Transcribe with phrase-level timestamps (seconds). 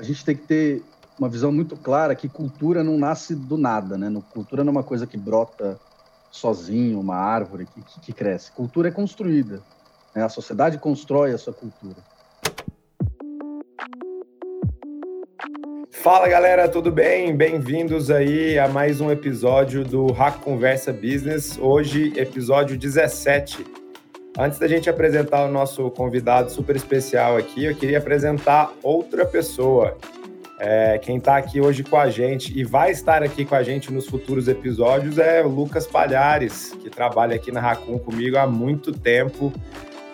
[0.00, 0.82] a gente tem que ter
[1.18, 4.10] uma visão muito clara que cultura não nasce do nada, né?
[4.32, 5.78] Cultura não é uma coisa que brota
[6.30, 8.50] sozinho, uma árvore que, que, cresce.
[8.50, 9.60] Cultura é construída.
[10.14, 10.24] Né?
[10.24, 11.96] A sociedade constrói a sua cultura.
[15.90, 17.36] Fala galera, tudo bem?
[17.36, 21.58] Bem-vindos aí a mais um episódio do Hack Conversa Business.
[21.58, 23.79] Hoje, episódio 17.
[24.40, 29.98] Antes da gente apresentar o nosso convidado super especial aqui, eu queria apresentar outra pessoa.
[30.58, 33.92] É, quem está aqui hoje com a gente e vai estar aqui com a gente
[33.92, 38.92] nos futuros episódios é o Lucas Palhares, que trabalha aqui na Racun comigo há muito
[38.92, 39.52] tempo,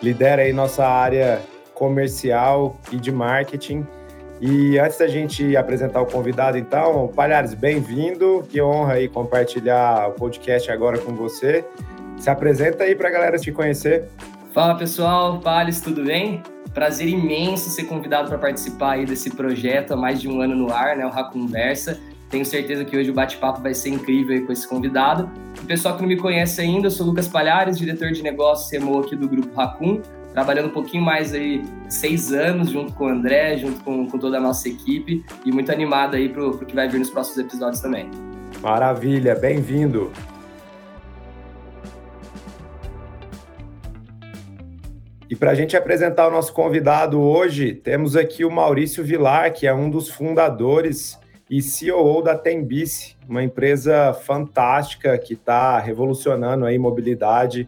[0.03, 1.39] lidera aí nossa área
[1.73, 3.87] comercial e de marketing
[4.39, 8.45] e antes da gente apresentar o convidado, então, Palhares, bem-vindo.
[8.49, 11.65] Que honra aí compartilhar o podcast agora com você.
[12.17, 14.07] Se apresenta aí para a galera te conhecer.
[14.53, 16.41] Fala pessoal, Palhares, tudo bem?
[16.73, 20.71] Prazer imenso ser convidado para participar aí desse projeto há mais de um ano no
[20.71, 21.05] ar, né?
[21.05, 21.99] O Conversa.
[22.29, 25.29] Tenho certeza que hoje o bate-papo vai ser incrível com esse convidado.
[25.61, 28.99] O pessoal que não me conhece ainda, eu sou Lucas Palhares, diretor de negócios CMO
[28.99, 30.01] aqui do Grupo Racun
[30.37, 34.37] trabalhando um pouquinho mais aí, seis anos, junto com o André, junto com, com toda
[34.37, 37.81] a nossa equipe, e muito animado aí para o que vai vir nos próximos episódios
[37.81, 38.07] também.
[38.61, 40.11] Maravilha, bem-vindo!
[45.29, 49.67] E para a gente apresentar o nosso convidado hoje, temos aqui o Maurício Vilar, que
[49.67, 56.79] é um dos fundadores e CEO da Tembice, uma empresa fantástica que está revolucionando a
[56.79, 57.67] mobilidade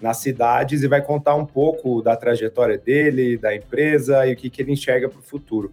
[0.00, 4.48] nas cidades e vai contar um pouco da trajetória dele, da empresa e o que,
[4.48, 5.72] que ele enxerga para o futuro.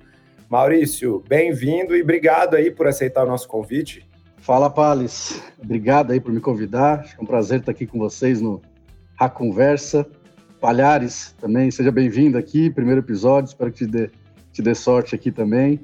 [0.50, 4.06] Maurício, bem-vindo e obrigado aí por aceitar o nosso convite.
[4.36, 5.42] Fala, Pales.
[5.64, 7.06] Obrigado aí por me convidar.
[7.18, 8.62] É um prazer estar aqui com vocês no
[9.18, 10.06] A Conversa.
[10.62, 13.48] Palhares também, seja bem-vindo aqui, primeiro episódio.
[13.48, 14.12] Espero que te dê,
[14.54, 15.80] te dê sorte aqui também.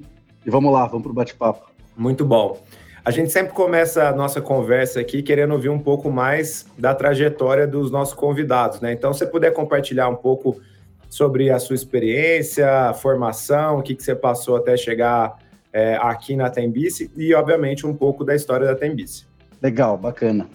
[0.45, 1.71] E vamos lá, vamos para o bate-papo.
[1.97, 2.61] Muito bom.
[3.03, 7.65] A gente sempre começa a nossa conversa aqui querendo ouvir um pouco mais da trajetória
[7.65, 8.93] dos nossos convidados, né?
[8.93, 10.61] Então, se você puder compartilhar um pouco
[11.09, 15.39] sobre a sua experiência, a formação, o que, que você passou até chegar
[15.73, 19.25] é, aqui na Tembice e, obviamente, um pouco da história da Tembice.
[19.59, 20.47] Legal, bacana.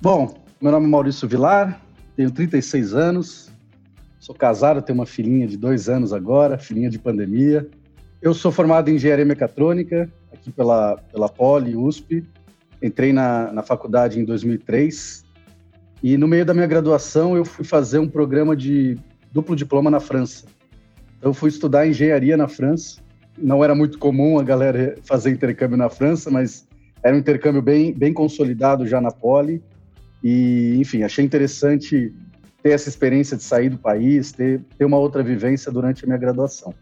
[0.00, 1.80] Bom, meu nome é Maurício Vilar,
[2.16, 3.51] tenho 36 anos,
[4.22, 7.68] sou casado, tenho uma filhinha de dois anos agora, filhinha de pandemia.
[8.20, 12.24] Eu sou formado em engenharia mecatrônica, aqui pela, pela Poli, USP.
[12.80, 15.24] Entrei na, na faculdade em 2003
[16.04, 18.96] e no meio da minha graduação eu fui fazer um programa de
[19.32, 20.46] duplo diploma na França.
[21.18, 23.02] Então, eu fui estudar engenharia na França.
[23.36, 26.64] Não era muito comum a galera fazer intercâmbio na França, mas
[27.02, 29.60] era um intercâmbio bem, bem consolidado já na Poli.
[30.22, 32.14] E, enfim, achei interessante
[32.62, 36.18] ter essa experiência de sair do país, ter, ter uma outra vivência durante a minha
[36.18, 36.72] graduação.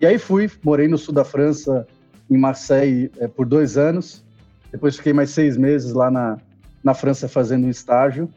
[0.00, 1.86] E aí fui, morei no sul da França
[2.28, 4.24] em Marseille é, por dois anos.
[4.72, 6.38] Depois fiquei mais seis meses lá na,
[6.82, 8.28] na França fazendo um estágio.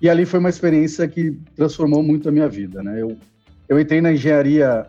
[0.00, 2.82] E ali foi uma experiência que transformou muito a minha vida.
[2.82, 3.02] Né?
[3.02, 3.16] Eu,
[3.68, 4.86] eu entrei na engenharia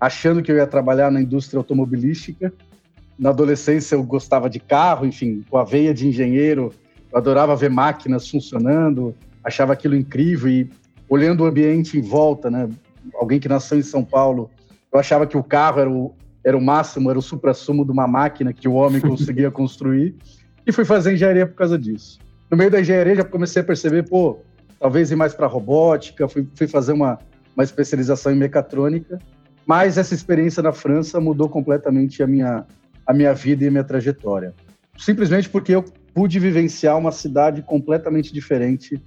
[0.00, 2.52] achando que eu ia trabalhar na indústria automobilística.
[3.18, 6.72] Na adolescência eu gostava de carro, enfim, com a veia de engenheiro,
[7.10, 9.14] eu adorava ver máquinas funcionando,
[9.48, 10.70] achava aquilo incrível e
[11.08, 12.68] olhando o ambiente em volta, né?
[13.14, 14.50] Alguém que nasceu em São Paulo,
[14.92, 16.14] eu achava que o carro era o,
[16.44, 20.14] era o máximo, era o supra-sumo de uma máquina que o homem conseguia construir,
[20.66, 22.18] e fui fazer engenharia por causa disso.
[22.50, 24.38] No meio da engenharia já comecei a perceber, pô,
[24.78, 27.18] talvez ir mais para robótica, fui, fui fazer uma,
[27.56, 29.18] uma especialização em mecatrônica,
[29.66, 32.66] mas essa experiência na França mudou completamente a minha,
[33.06, 34.54] a minha vida e a minha trajetória.
[34.96, 35.84] Simplesmente porque eu
[36.14, 39.00] pude vivenciar uma cidade completamente diferente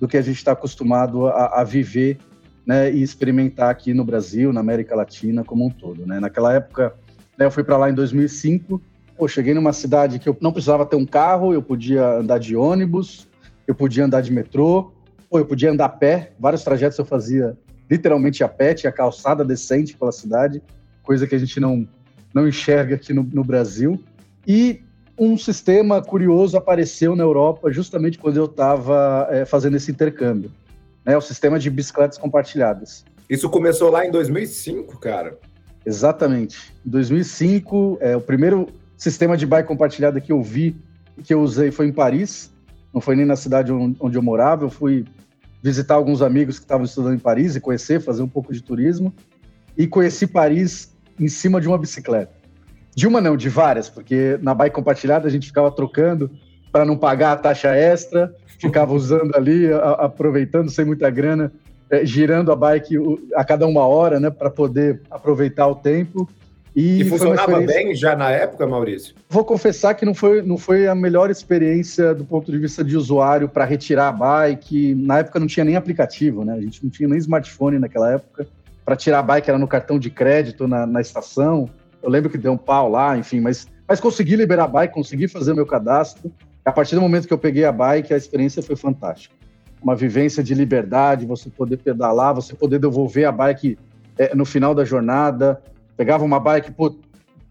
[0.00, 2.18] do que a gente está acostumado a, a viver
[2.66, 6.06] né, e experimentar aqui no Brasil, na América Latina como um todo.
[6.06, 6.20] Né?
[6.20, 6.94] Naquela época,
[7.36, 8.80] né, eu fui para lá em 2005,
[9.16, 12.54] pô, cheguei numa cidade que eu não precisava ter um carro, eu podia andar de
[12.54, 13.26] ônibus,
[13.66, 14.92] eu podia andar de metrô,
[15.30, 17.56] pô, eu podia andar a pé, vários trajetos eu fazia
[17.90, 20.62] literalmente a pé, tinha calçada decente pela cidade,
[21.02, 21.88] coisa que a gente não,
[22.34, 24.02] não enxerga aqui no, no Brasil.
[24.46, 24.82] E
[25.18, 30.50] um sistema curioso apareceu na Europa justamente quando eu estava é, fazendo esse intercâmbio
[31.08, 33.02] né, o sistema de bicicletas compartilhadas.
[33.30, 35.38] Isso começou lá em 2005, cara.
[35.86, 36.70] Exatamente.
[36.84, 40.76] Em 2005, é, o primeiro sistema de bike compartilhada que eu vi,
[41.24, 42.52] que eu usei, foi em Paris.
[42.92, 44.66] Não foi nem na cidade onde eu morava.
[44.66, 45.06] Eu fui
[45.62, 49.14] visitar alguns amigos que estavam estudando em Paris e conhecer, fazer um pouco de turismo.
[49.78, 52.37] E conheci Paris em cima de uma bicicleta.
[52.98, 56.28] De uma não, de várias, porque na bike compartilhada a gente ficava trocando
[56.72, 61.52] para não pagar a taxa extra ficava usando ali, a, aproveitando sem muita grana,
[61.88, 62.96] é, girando a bike
[63.36, 66.28] a cada uma hora, né, para poder aproveitar o tempo.
[66.74, 69.14] E, e funcionava bem já na época, Maurício?
[69.28, 72.96] Vou confessar que não foi, não foi a melhor experiência do ponto de vista de
[72.96, 74.96] usuário para retirar a bike.
[74.96, 76.54] Na época não tinha nem aplicativo, né?
[76.54, 78.44] A gente não tinha nem smartphone naquela época.
[78.84, 81.70] Para tirar a bike era no cartão de crédito na, na estação.
[82.02, 85.28] Eu lembro que deu um pau lá, enfim, mas, mas consegui liberar a bike, consegui
[85.28, 86.32] fazer meu cadastro.
[86.64, 89.34] A partir do momento que eu peguei a bike, a experiência foi fantástica.
[89.82, 93.78] Uma vivência de liberdade, você poder pedalar, você poder devolver a bike
[94.18, 95.62] é, no final da jornada,
[95.98, 96.96] Pegava uma bike, pô,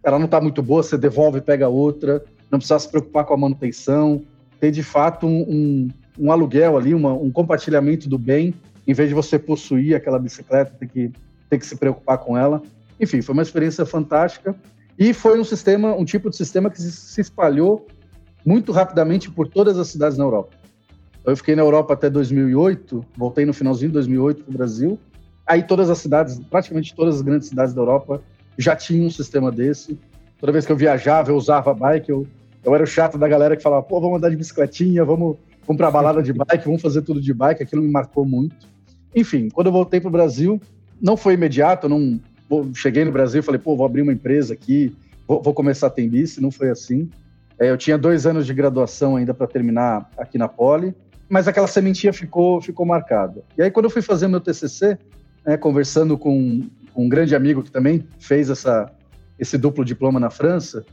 [0.01, 3.33] ela não está muito boa, você devolve e pega outra, não precisa se preocupar com
[3.33, 4.23] a manutenção,
[4.57, 8.53] ter de fato um, um, um aluguel ali, uma, um compartilhamento do bem,
[8.87, 11.11] em vez de você possuir aquela bicicleta, ter que,
[11.49, 12.61] ter que se preocupar com ela.
[12.99, 14.55] Enfim, foi uma experiência fantástica
[14.97, 17.85] e foi um sistema, um tipo de sistema que se espalhou
[18.45, 20.55] muito rapidamente por todas as cidades na Europa.
[21.25, 24.99] Eu fiquei na Europa até 2008, voltei no finalzinho de 2008 para o Brasil.
[25.45, 28.21] Aí todas as cidades, praticamente todas as grandes cidades da Europa,
[28.57, 29.99] já tinha um sistema desse.
[30.39, 32.25] Toda vez que eu viajava, eu usava bike, eu,
[32.63, 35.77] eu era o chato da galera que falava, pô, vamos andar de bicicletinha, vamos, vamos
[35.77, 38.55] pra balada de bike, vamos fazer tudo de bike, aquilo me marcou muito.
[39.15, 40.61] Enfim, quando eu voltei pro Brasil,
[41.01, 42.19] não foi imediato, não
[42.73, 44.95] cheguei no Brasil e falei, pô, vou abrir uma empresa aqui,
[45.27, 47.09] vou, vou começar a Tembice, não foi assim.
[47.59, 50.93] É, eu tinha dois anos de graduação ainda para terminar aqui na Poli,
[51.27, 53.43] mas aquela sementinha ficou, ficou marcada.
[53.57, 54.97] E aí, quando eu fui fazer meu TCC,
[55.45, 56.63] né, conversando com
[56.95, 58.91] um grande amigo que também fez essa,
[59.37, 60.85] esse duplo diploma na França,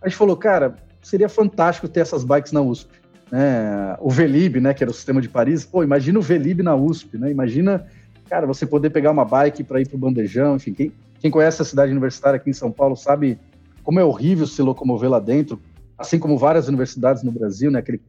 [0.00, 2.90] a gente falou, cara, seria fantástico ter essas bikes na USP.
[3.30, 3.96] Né?
[4.00, 7.16] O Velib, né, que era o sistema de Paris, pô, imagina o Velib na USP,
[7.16, 7.30] né?
[7.30, 7.86] Imagina,
[8.32, 10.90] cara, você poder pegar uma bike para ir para o bandejão, enfim, quem,
[11.20, 13.38] quem conhece a cidade universitária aqui em São Paulo sabe
[13.84, 15.60] como é horrível se locomover lá dentro,
[15.98, 17.80] assim como várias universidades no Brasil, né?
[17.80, 18.00] Aquele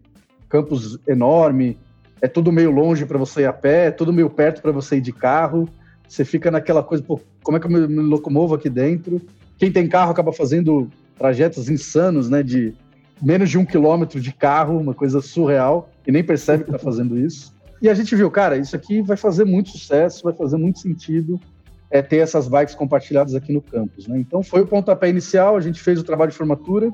[0.48, 1.78] campus enorme,
[2.22, 4.96] é tudo meio longe para você ir a pé, é tudo meio perto para você
[4.96, 5.68] ir de carro.
[6.08, 9.22] Você fica naquela coisa, pô, como é que eu me, me locomovo aqui dentro?
[9.58, 10.88] Quem tem carro acaba fazendo
[11.18, 12.42] trajetos insanos, né?
[12.42, 12.74] De
[13.22, 17.20] menos de um quilômetro de carro, uma coisa surreal, e nem percebe que está fazendo
[17.20, 17.54] isso.
[17.84, 21.38] E a gente viu, cara, isso aqui vai fazer muito sucesso, vai fazer muito sentido
[21.92, 24.08] é, ter essas bikes compartilhadas aqui no campus.
[24.08, 24.18] Né?
[24.20, 26.90] Então foi o pontapé inicial, a gente fez o trabalho de formatura,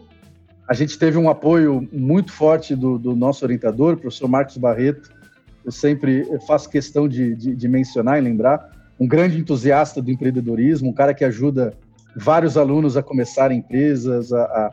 [0.67, 5.11] a gente teve um apoio muito forte do, do nosso orientador, o professor Marcos Barreto,
[5.63, 10.89] eu sempre faço questão de, de, de mencionar e lembrar, um grande entusiasta do empreendedorismo,
[10.89, 11.71] um cara que ajuda
[12.15, 14.71] vários alunos a começarem empresas, a, a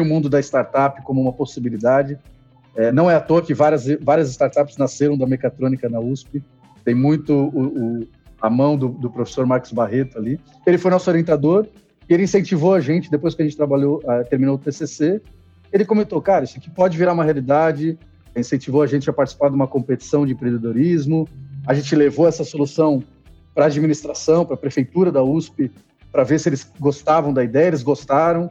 [0.00, 2.18] o mundo da startup como uma possibilidade.
[2.76, 6.42] É, não é à toa que várias, várias startups nasceram da mecatrônica na USP.
[6.84, 8.08] Tem muito o, o,
[8.40, 10.40] a mão do, do, professor Marcos Barreto ali.
[10.66, 11.66] Ele foi nosso orientador
[12.08, 15.20] e ele incentivou a gente, depois que a gente trabalhou, uh, terminou o TCC,
[15.72, 17.98] ele comentou, cara, isso aqui pode virar uma realidade,
[18.36, 21.28] incentivou a gente a participar de uma competição de empreendedorismo,
[21.66, 23.02] a gente levou essa solução
[23.54, 25.70] para a administração, para a prefeitura da USP,
[26.12, 28.50] para ver se eles gostavam da ideia, eles gostaram.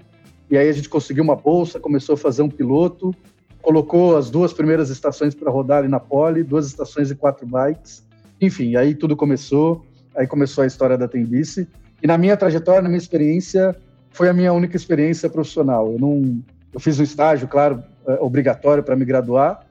[0.50, 3.14] E aí a gente conseguiu uma bolsa, começou a fazer um piloto,
[3.64, 8.04] colocou as duas primeiras estações para rodar ali na Poli, duas estações e quatro bikes.
[8.40, 11.68] Enfim, aí tudo começou, aí começou a história da Tembice.
[12.02, 13.74] E na minha trajetória, na minha experiência,
[14.12, 15.94] foi a minha única experiência profissional.
[15.94, 16.44] Eu não,
[16.74, 19.66] eu fiz um estágio, claro, é, obrigatório para me graduar,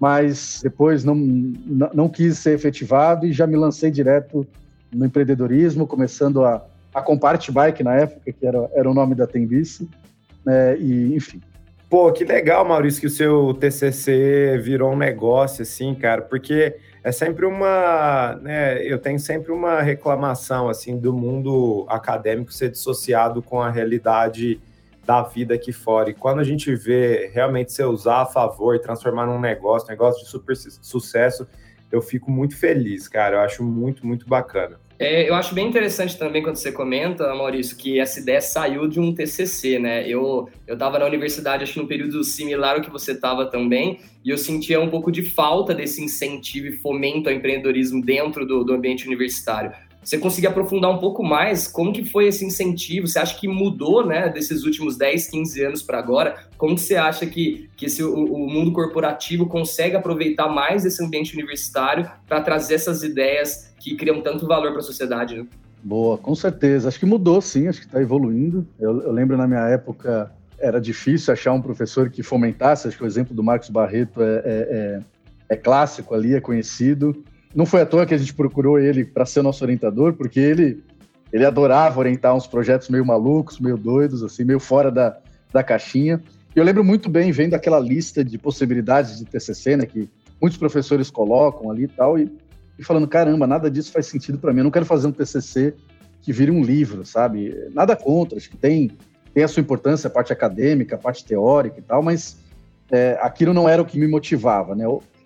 [0.00, 4.46] mas depois não, não, quis ser efetivado e já me lancei direto
[4.90, 6.64] no empreendedorismo, começando a,
[6.94, 9.86] a Compart Bike na época, que era, era o nome da Tembice,
[10.46, 11.42] né, e enfim.
[11.88, 17.12] Pô, que legal, Maurício, que o seu TCC virou um negócio, assim, cara, porque é
[17.12, 23.60] sempre uma, né, eu tenho sempre uma reclamação, assim, do mundo acadêmico ser dissociado com
[23.60, 24.60] a realidade
[25.04, 26.10] da vida aqui fora.
[26.10, 30.24] E quando a gente vê realmente você usar a favor e transformar num negócio, negócio
[30.24, 31.46] de super sucesso,
[31.92, 33.36] eu fico muito feliz, cara.
[33.36, 34.80] Eu acho muito, muito bacana.
[34.98, 39.00] É, eu acho bem interessante também quando você comenta, Maurício, que essa ideia saiu de
[39.00, 40.08] um TCC, né?
[40.08, 43.98] Eu eu estava na universidade, acho que num período similar ao que você estava também,
[44.24, 48.64] e eu sentia um pouco de falta desse incentivo e fomento ao empreendedorismo dentro do,
[48.64, 49.72] do ambiente universitário.
[50.04, 53.08] Você conseguir aprofundar um pouco mais como que foi esse incentivo?
[53.08, 56.36] Você acha que mudou, né, desses últimos 10, 15 anos para agora?
[56.58, 61.02] Como que você acha que, que esse, o, o mundo corporativo consegue aproveitar mais esse
[61.02, 65.46] ambiente universitário para trazer essas ideias que criam tanto valor para a sociedade, né?
[65.82, 66.88] Boa, com certeza.
[66.88, 67.68] Acho que mudou, sim.
[67.68, 68.66] Acho que está evoluindo.
[68.80, 72.88] Eu, eu, lembro na minha época era difícil achar um professor que fomentasse.
[72.88, 75.00] Acho que o exemplo do Marcos Barreto é, é, é,
[75.50, 77.22] é clássico ali, é conhecido.
[77.54, 80.82] Não foi à toa que a gente procurou ele para ser nosso orientador, porque ele
[81.34, 85.18] ele adorava orientar uns projetos meio malucos, meio doidos, assim, meio fora da,
[85.52, 86.22] da caixinha.
[86.54, 90.08] E eu lembro muito bem vendo aquela lista de possibilidades de TCC, né, que
[90.40, 92.30] muitos professores colocam ali e tal, e,
[92.78, 94.60] e falando, caramba, nada disso faz sentido para mim.
[94.60, 95.74] Eu não quero fazer um TCC
[96.22, 97.52] que vire um livro, sabe?
[97.72, 98.92] Nada contra, acho que tem,
[99.34, 102.38] tem a sua importância, a parte acadêmica, a parte teórica e tal, mas
[102.92, 104.84] é, aquilo não era o que me motivava, né?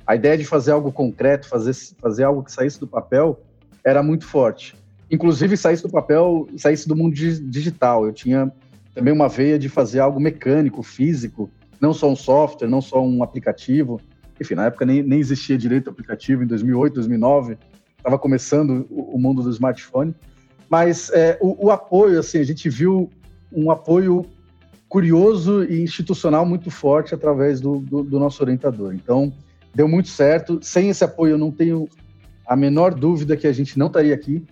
[0.09, 3.39] A ideia de fazer algo concreto, fazer, fazer algo que saísse do papel,
[3.85, 4.75] era muito forte.
[5.11, 8.07] Inclusive, saísse do papel, saísse do mundo digital.
[8.07, 8.51] Eu tinha
[8.95, 13.23] também uma veia de fazer algo mecânico, físico, não só um software, não só um
[13.23, 14.01] aplicativo.
[14.41, 17.59] Enfim, na época nem, nem existia direito aplicativo, em 2008, 2009,
[17.99, 20.15] estava começando o, o, mundo do smartphone.
[20.71, 23.11] Mas é, o, o, apoio, assim, a gente viu
[23.53, 24.25] um apoio
[24.89, 28.95] curioso e institucional muito forte através do, do, do nosso orientador.
[28.95, 29.31] Então,
[29.75, 30.59] deu muito certo.
[30.63, 31.89] Sem esse apoio, eu não tenho
[32.47, 34.45] a menor dúvida que a gente não estaria aqui.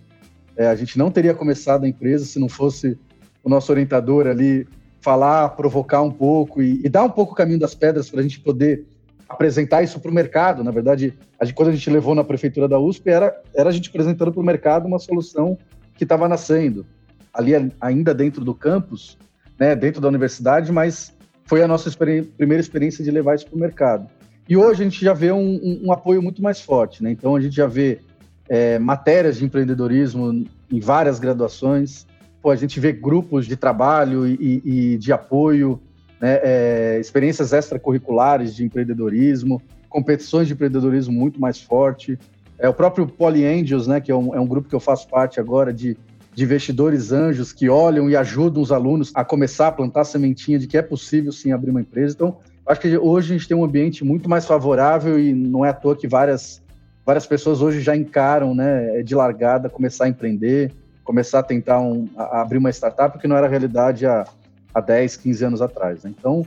[0.55, 2.97] É, a gente não teria começado a empresa se não fosse
[3.43, 4.67] o nosso orientador ali
[5.01, 8.23] falar, provocar um pouco e, e dar um pouco o caminho das pedras para a
[8.23, 8.85] gente poder
[9.29, 10.63] apresentar isso para o mercado.
[10.63, 13.71] Na verdade, a gente, quando a gente levou na prefeitura da USP, era, era a
[13.71, 15.57] gente apresentando para o mercado uma solução
[15.95, 16.85] que estava nascendo
[17.33, 19.17] ali ainda dentro do campus,
[19.59, 23.55] né, dentro da universidade, mas foi a nossa experi primeira experiência de levar isso para
[23.55, 24.09] o mercado.
[24.49, 27.11] E hoje a gente já vê um, um, um, apoio muito mais forte, né?
[27.11, 27.99] Então a gente já vê
[28.47, 32.07] é, matérias de empreendedorismo em várias graduações,
[32.47, 35.79] Pô, a gente vê grupos de trabalho e, e de apoio,
[36.21, 42.17] né, é, experiências extracurriculares de empreendedorismo, competições de empreendedorismo muito mais forte.
[42.59, 45.07] É o próprio Poly Angels, né, que é um, é um grupo que eu faço
[45.09, 45.97] parte agora de,
[46.33, 50.67] de investidores anjos que olham e ajudam os alunos a começar a plantar sementinha de
[50.67, 52.13] que é possível sim abrir uma empresa.
[52.15, 52.37] Então,
[52.67, 55.73] acho que hoje a gente tem um ambiente muito mais favorável e não é à
[55.73, 56.61] toa que várias,
[57.05, 60.71] várias pessoas hoje já encaram né, de largada começar a empreender
[61.07, 64.25] começar a tentar um, a abrir uma startup que não era realidade há,
[64.73, 66.03] há 10, 15 anos atrás.
[66.03, 66.13] Né?
[66.19, 66.45] Então,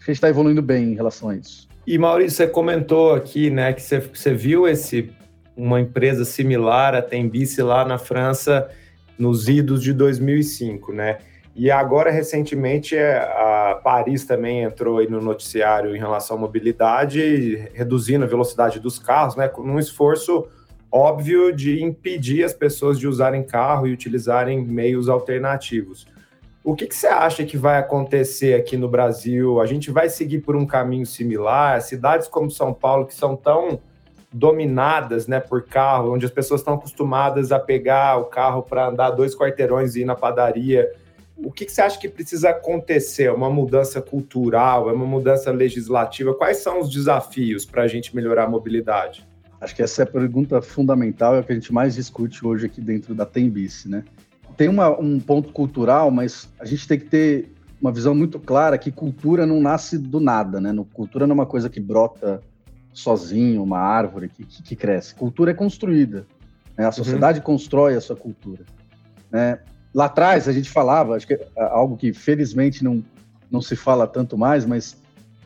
[0.00, 1.68] a gente está evoluindo bem em relação a isso.
[1.86, 5.12] E Maurício, você comentou aqui, né, que você, você viu esse
[5.54, 8.70] uma empresa similar à Tembice lá na França
[9.18, 11.18] nos idos de 2005, né?
[11.58, 18.24] E agora, recentemente, é, a Paris também entrou no noticiário em relação à mobilidade, reduzindo
[18.24, 19.50] a velocidade dos carros, né?
[19.58, 20.46] Num esforço
[20.90, 26.06] óbvio de impedir as pessoas de usarem carro e utilizarem meios alternativos.
[26.62, 29.60] O que, que, você acha que vai acontecer aqui no Brasil?
[29.60, 31.80] A gente vai seguir por um caminho similar?
[31.82, 33.80] Cidades como São Paulo, que são tão
[34.32, 39.10] dominadas né, por carro, onde as pessoas estão acostumadas a pegar o carro para andar
[39.10, 40.88] dois quarteirões e ir na padaria.
[41.42, 43.32] O que, que você acha que precisa acontecer?
[43.32, 44.90] Uma mudança cultural?
[44.90, 46.34] É uma mudança legislativa?
[46.34, 49.26] Quais são os desafios para a gente melhorar a mobilidade?
[49.60, 52.66] Acho que essa é a pergunta fundamental, é o que a gente mais discute hoje
[52.66, 54.04] aqui dentro da Tembice, né?
[54.56, 58.76] Tem uma, um ponto cultural, mas a gente tem que ter uma visão muito clara
[58.76, 60.74] que cultura não nasce do nada, né?
[60.92, 62.40] Cultura não é uma coisa que brota
[62.92, 65.14] sozinho, uma árvore que, que, que cresce.
[65.14, 66.26] Cultura é construída.
[66.76, 66.84] Né?
[66.84, 66.92] A uhum.
[66.92, 67.44] sociedade uhum.
[67.44, 68.64] constrói a sua cultura.
[69.30, 69.58] Né?
[69.94, 73.02] Lá atrás a gente falava, acho que é algo que felizmente não,
[73.50, 74.96] não se fala tanto mais, mas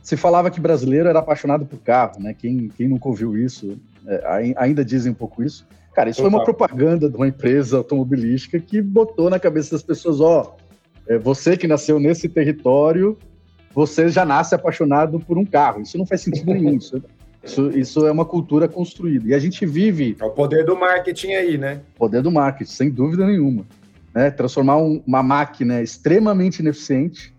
[0.03, 2.35] se falava que brasileiro era apaixonado por carro, né?
[2.35, 5.67] Quem, quem nunca ouviu isso é, ainda dizem um pouco isso.
[5.95, 10.21] Cara, isso foi uma propaganda de uma empresa automobilística que botou na cabeça das pessoas,
[10.21, 10.57] ó,
[11.07, 13.17] é, você que nasceu nesse território,
[13.75, 15.83] você já nasce apaixonado por um carro.
[15.83, 16.77] Isso não faz sentido nenhum.
[16.77, 17.03] Isso,
[17.45, 19.29] isso, isso, é uma cultura construída.
[19.29, 20.17] E a gente vive.
[20.21, 21.81] É o poder do marketing aí, né?
[21.97, 23.65] Poder do marketing, sem dúvida nenhuma.
[24.15, 24.31] Né?
[24.31, 27.35] Transformar um, uma máquina extremamente ineficiente,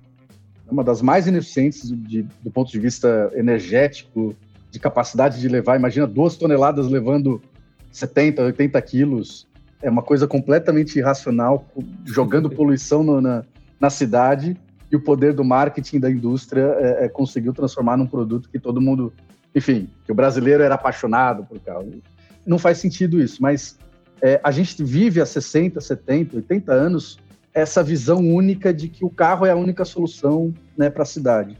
[0.70, 4.36] uma das mais ineficientes de, do ponto de vista energético,
[4.72, 5.78] de capacidade de levar.
[5.78, 7.40] Imagina duas toneladas levando
[7.92, 9.48] 70, 80 quilos.
[9.82, 11.68] É uma coisa completamente irracional,
[12.04, 13.44] jogando poluição no, na,
[13.80, 14.58] na cidade.
[14.92, 18.82] E o poder do marketing da indústria é, é, conseguiu transformar num produto que todo
[18.82, 19.14] mundo,
[19.54, 22.02] enfim, que o brasileiro era apaixonado por carro.
[22.46, 23.78] Não faz sentido isso, mas
[24.24, 27.20] é, a gente vive há 60, 70, 80 anos
[27.54, 31.58] essa visão única de que o carro é a única solução né, para a cidade.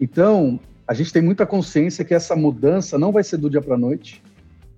[0.00, 3.74] Então, a gente tem muita consciência que essa mudança não vai ser do dia para
[3.74, 4.22] a noite,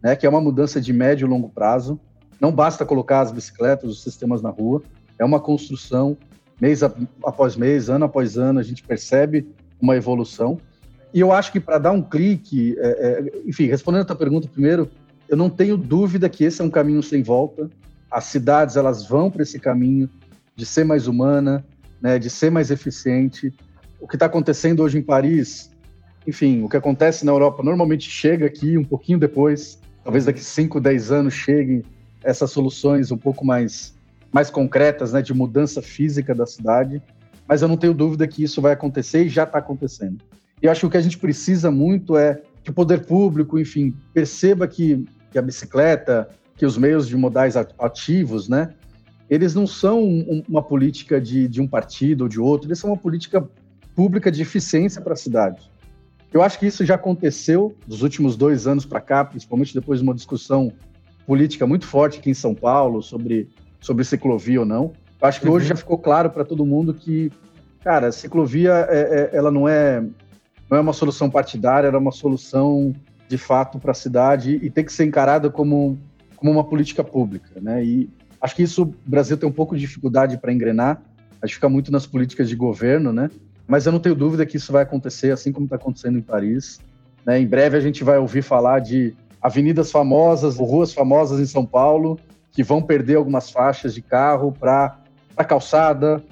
[0.03, 2.01] né, que é uma mudança de médio e longo prazo.
[2.41, 4.83] Não basta colocar as bicicletas, os sistemas na rua,
[5.19, 6.17] é uma construção,
[6.59, 9.47] mês após mês, ano após ano, a gente percebe
[9.81, 10.59] uma evolução.
[11.13, 14.49] E eu acho que para dar um clique, é, é, enfim, respondendo a tua pergunta
[14.49, 14.91] primeiro,
[15.29, 17.69] eu não tenho dúvida que esse é um caminho sem volta.
[18.11, 20.09] As cidades elas vão para esse caminho
[20.57, 21.65] de ser mais humana,
[22.01, 23.53] né, de ser mais eficiente.
[24.01, 25.71] O que está acontecendo hoje em Paris
[26.29, 30.79] enfim, o que acontece na Europa normalmente chega aqui um pouquinho depois, talvez daqui 5,
[30.79, 31.83] 10 anos cheguem
[32.23, 33.95] essas soluções um pouco mais,
[34.31, 37.03] mais concretas, né, de mudança física da cidade,
[37.49, 40.19] mas eu não tenho dúvida que isso vai acontecer e já está acontecendo.
[40.63, 43.59] E eu acho que o que a gente precisa muito é que o poder público,
[43.59, 48.75] enfim, perceba que, que a bicicleta, que os meios de modais ativos, né,
[49.29, 52.91] eles não são um, uma política de, de um partido ou de outro, eles são
[52.91, 53.47] uma política
[53.95, 55.71] pública de eficiência para a cidade.
[56.33, 60.05] Eu acho que isso já aconteceu dos últimos dois anos para cá, principalmente depois de
[60.05, 60.73] uma discussão
[61.27, 63.49] política muito forte aqui em São Paulo sobre,
[63.81, 64.93] sobre ciclovia ou não.
[65.21, 65.55] Eu acho que uhum.
[65.55, 67.31] hoje já ficou claro para todo mundo que,
[67.83, 70.01] cara, a ciclovia é, é, ela não é,
[70.71, 72.95] não é uma solução partidária, ela é uma solução
[73.29, 75.99] de fato para a cidade e tem que ser encarada como,
[76.37, 77.85] como uma política pública, né?
[77.85, 78.09] E
[78.41, 81.03] acho que isso o Brasil tem um pouco de dificuldade para engrenar,
[81.41, 83.31] a gente fica muito nas políticas de governo, né?
[83.67, 86.81] Mas eu não tenho dúvida que isso vai acontecer, assim como está acontecendo em Paris.
[87.25, 87.39] Né?
[87.39, 92.19] Em breve a gente vai ouvir falar de avenidas famosas, ruas famosas em São Paulo,
[92.51, 94.99] que vão perder algumas faixas de carro para
[95.47, 96.25] calçada,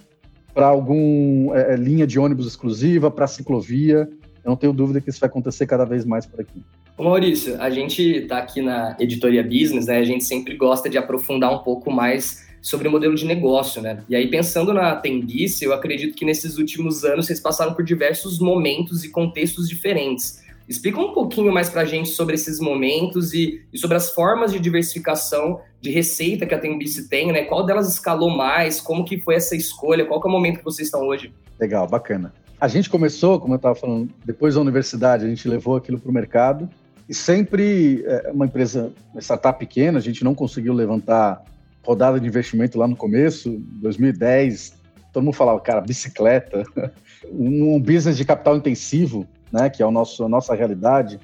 [0.55, 4.09] para alguma é, é, linha de ônibus exclusiva, para ciclovia.
[4.43, 6.65] Eu não tenho dúvida que isso vai acontecer cada vez mais por aqui.
[6.99, 9.99] Ô Maurício, a gente está aqui na editoria Business, né?
[9.99, 14.03] A gente sempre gosta de aprofundar um pouco mais sobre o modelo de negócio, né?
[14.09, 18.39] E aí, pensando na Tendice, eu acredito que nesses últimos anos vocês passaram por diversos
[18.39, 20.43] momentos e contextos diferentes.
[20.67, 24.51] Explica um pouquinho mais para a gente sobre esses momentos e, e, sobre as formas
[24.51, 27.43] de diversificação de receita que a Tembice tem, né?
[27.43, 28.81] Qual delas escalou mais?
[28.81, 30.07] Como que foi essa escolha?
[30.07, 31.31] Qual é o momento que vocês estão hoje?
[31.61, 32.33] Legal, bacana.
[32.59, 36.11] A gente começou, como eu estava falando, depois da universidade, a gente levou aquilo para
[36.11, 36.67] o mercado
[37.09, 41.43] e sempre é, uma empresa, uma startup pequena, a gente não conseguiu levantar
[41.85, 44.75] rodada de investimento lá no começo, 2010,
[45.13, 46.65] todo mundo falava, cara, bicicleta,
[47.31, 51.21] um business de capital intensivo, né, que é o nosso, a nossa realidade,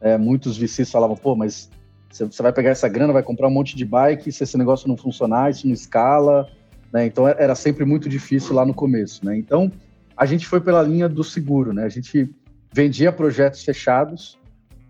[0.00, 1.70] é, muitos VCs falavam, pô, mas
[2.10, 4.98] você vai pegar essa grana, vai comprar um monte de bike, se esse negócio não
[4.98, 6.46] funcionar, isso não escala,
[6.92, 9.72] né, então era sempre muito difícil lá no começo, né, então
[10.14, 12.30] a gente foi pela linha do seguro, né, a gente
[12.70, 14.38] vendia projetos fechados,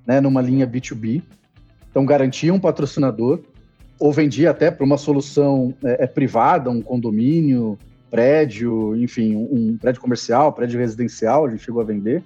[0.06, 1.22] né, numa linha B2B,
[1.90, 3.40] então garantia um patrocinador,
[3.98, 7.78] ou vendia até para uma solução é, é, privada, um condomínio,
[8.10, 12.22] prédio, enfim, um, um, prédio comercial, prédio residencial, a gente chegou a vender.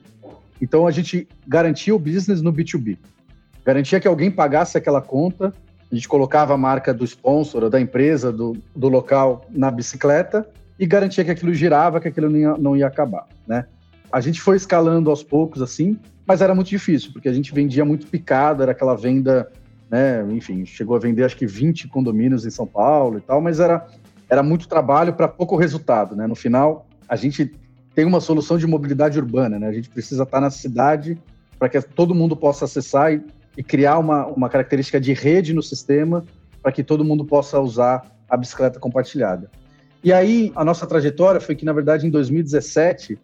[0.61, 2.97] Então a gente garantia o business no B2B.
[3.65, 5.53] Garantia que alguém pagasse aquela conta,
[5.91, 10.87] a gente colocava a marca do sponsor, da empresa, do, do local na bicicleta e
[10.87, 13.67] garantia que aquilo girava, que aquilo não ia, não ia acabar, né?
[14.11, 17.85] A gente foi escalando aos poucos assim, mas era muito difícil, porque a gente vendia
[17.85, 19.51] muito picado, era aquela venda
[19.91, 20.25] né?
[20.31, 23.87] Enfim, chegou a vender acho que 20 condomínios em São Paulo e tal, mas era,
[24.29, 26.27] era muito trabalho para pouco resultado, né?
[26.27, 27.53] No final, a gente
[27.95, 29.69] tem uma solução de mobilidade urbana, né?
[29.69, 31.19] A gente precisa estar na cidade
[31.59, 33.23] para que todo mundo possa acessar e,
[33.57, 36.25] e criar uma, uma característica de rede no sistema
[36.63, 39.51] para que todo mundo possa usar a bicicleta compartilhada.
[40.03, 43.19] E aí, a nossa trajetória foi que, na verdade, em 2017,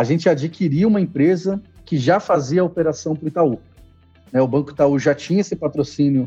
[0.00, 3.60] a gente adquiriu uma empresa que já fazia a operação para o Itaú.
[4.32, 4.40] Né?
[4.40, 6.26] O Banco Itaú já tinha esse patrocínio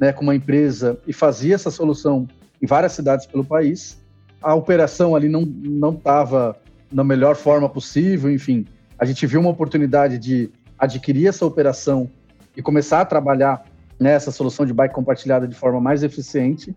[0.00, 2.26] né, com uma empresa e fazia essa solução
[2.60, 4.02] em várias cidades pelo país.
[4.42, 6.56] A operação ali não estava
[6.90, 8.66] na melhor forma possível, enfim.
[8.98, 12.10] A gente viu uma oportunidade de adquirir essa operação
[12.56, 13.62] e começar a trabalhar
[13.96, 16.74] nessa solução de bike compartilhada de forma mais eficiente.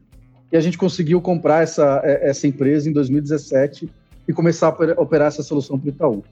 [0.52, 3.90] E a gente conseguiu comprar essa, é, essa empresa em 2017
[4.28, 6.24] e começar a operar essa solução para o Itaú.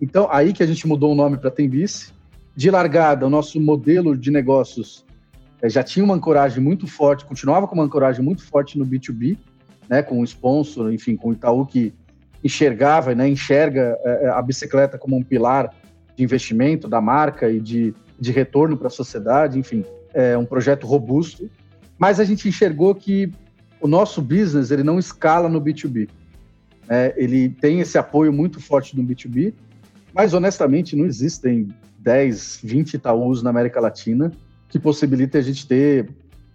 [0.00, 2.12] Então, aí que a gente mudou o nome para Tembice,
[2.54, 5.04] de largada, o nosso modelo de negócios
[5.62, 9.38] é, já tinha uma ancoragem muito forte, continuava com uma ancoragem muito forte no B2B,
[9.88, 11.92] né, com o sponsor, enfim, com o Itaú que
[12.44, 15.74] enxergava, né, enxerga é, a bicicleta como um pilar
[16.16, 20.86] de investimento da marca e de, de retorno para a sociedade, enfim, é um projeto
[20.86, 21.50] robusto.
[21.96, 23.32] Mas a gente enxergou que
[23.80, 26.08] o nosso business ele não escala no B2B.
[26.88, 29.52] É, ele tem esse apoio muito forte no B2B,
[30.14, 34.32] mas honestamente não existem 10, 20 Itaús na América Latina,
[34.68, 36.08] que possibilita a gente ter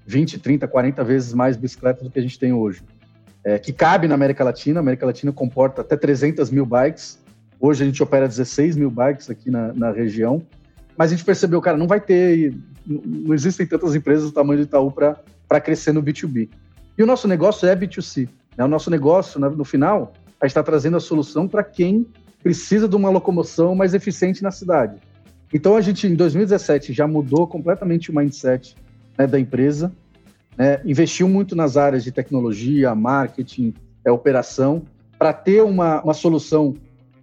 [0.05, 2.81] 20, 30, 40 vezes mais bicicletas do que a gente tem hoje.
[3.43, 7.19] É, que cabe na América Latina, a América Latina comporta até 300 mil bikes,
[7.59, 10.41] hoje a gente opera 16 mil bikes aqui na, na região,
[10.97, 14.63] mas a gente percebeu, cara, não vai ter, não existem tantas empresas do tamanho do
[14.63, 16.49] Itaú para crescer no B2B.
[16.97, 18.29] E o nosso negócio é B2C.
[18.57, 18.63] Né?
[18.63, 20.13] O nosso negócio, no final,
[20.43, 22.05] a está trazendo a solução para quem
[22.41, 24.97] precisa de uma locomoção mais eficiente na cidade.
[25.53, 28.75] Então a gente, em 2017, já mudou completamente o mindset
[29.17, 29.89] né, da empresa,
[30.57, 34.83] né, investiu muito nas áreas de tecnologia, marketing, é, operação,
[35.17, 36.75] para ter uma, uma solução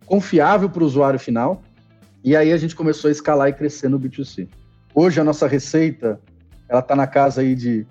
[0.06, 1.62] confiável para o usuário final.
[2.24, 4.48] E aí a gente começou a escalar e crescer no B2C.
[4.94, 6.18] Hoje a nossa receita
[6.66, 7.86] ela está na casa aí de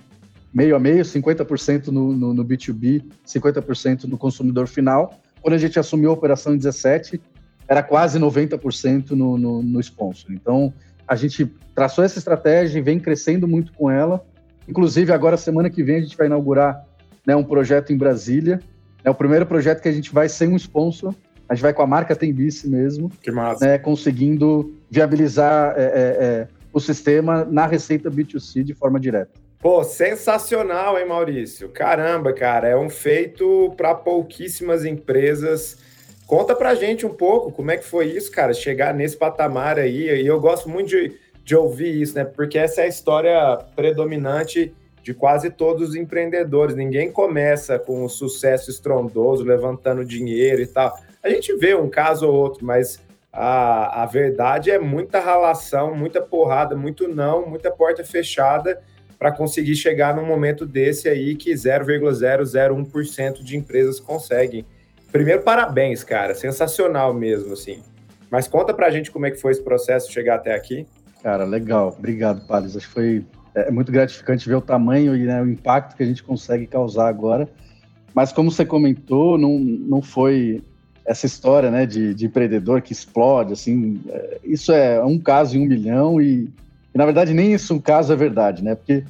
[0.53, 5.19] meio a meio, 50% no, no, no B2B, 50% no consumidor final.
[5.41, 7.21] Quando a gente assumiu a operação em 17,
[7.67, 10.31] era quase 90% no, no, no sponsor.
[10.31, 10.73] Então,
[11.07, 14.25] a gente traçou essa estratégia e vem crescendo muito com ela.
[14.67, 16.85] Inclusive, agora, semana que vem, a gente vai inaugurar
[17.25, 18.59] né, um projeto em Brasília.
[19.03, 21.13] É o primeiro projeto que a gente vai sem um sponsor,
[21.47, 23.09] a gente vai com a marca Tembice mesmo.
[23.21, 23.65] Que massa.
[23.65, 29.31] Né, conseguindo viabilizar é, é, é, o sistema na receita B2C de forma direta.
[29.61, 31.67] Pô, sensacional, hein, Maurício?
[31.67, 35.77] Caramba, cara, é um feito para pouquíssimas empresas.
[36.25, 40.05] Conta pra gente um pouco como é que foi isso, cara, chegar nesse patamar aí.
[40.21, 42.23] E eu gosto muito de, de ouvir isso, né?
[42.23, 46.73] Porque essa é a história predominante de quase todos os empreendedores.
[46.73, 50.97] Ninguém começa com um sucesso estrondoso, levantando dinheiro e tal.
[51.21, 53.01] A gente vê um caso ou outro, mas
[53.33, 58.81] a, a verdade é muita ralação, muita porrada, muito não, muita porta fechada
[59.19, 64.65] para conseguir chegar num momento desse aí que 0,001% de empresas conseguem.
[65.11, 67.83] Primeiro, parabéns, cara, sensacional mesmo, assim.
[68.31, 70.87] Mas conta para a gente como é que foi esse processo chegar até aqui.
[71.21, 71.93] Cara, legal.
[71.97, 72.77] Obrigado, Pales.
[72.77, 76.05] Acho que foi é, muito gratificante ver o tamanho e né, o impacto que a
[76.05, 77.49] gente consegue causar agora.
[78.13, 80.61] Mas como você comentou, não, não foi
[81.05, 85.61] essa história né, de, de empreendedor que explode, assim, é, isso é um caso em
[85.61, 86.47] um milhão e
[86.93, 88.75] e, na verdade, nem isso um caso é verdade, né?
[88.75, 89.03] Porque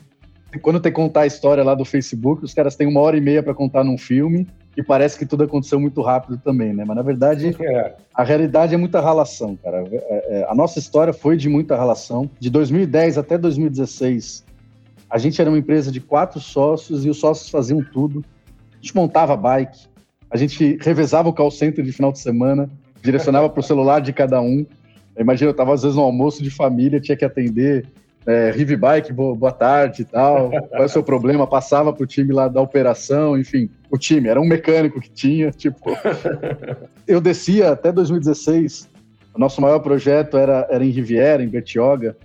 [0.61, 3.21] quando tem que contar a história lá do Facebook, os caras têm uma hora e
[3.21, 6.83] meia para contar num filme e parece que tudo aconteceu muito rápido também, né?
[6.85, 7.95] Mas, na verdade, é.
[8.13, 9.83] a realidade é muita relação, cara.
[9.91, 12.29] É, é, a nossa história foi de muita relação.
[12.39, 14.45] De 2010 até 2016,
[15.09, 18.23] a gente era uma empresa de quatro sócios e os sócios faziam tudo.
[18.71, 19.87] A gente montava bike,
[20.29, 22.69] a gente revezava o call center de final de semana,
[23.01, 24.65] direcionava para o celular de cada um.
[25.19, 27.85] Imagina, eu tava às vezes no almoço de família, tinha que atender
[28.25, 30.49] é, Rive Bike, boa, boa, tarde e tal.
[30.49, 31.47] Qual é o seu problema?
[31.47, 35.91] Passava pro time lá da operação, enfim, o time, era um mecânico que tinha, tipo.
[37.07, 38.89] eu descia até 2016.
[39.33, 42.15] O nosso maior projeto era, era em Riviera, em Bertioga,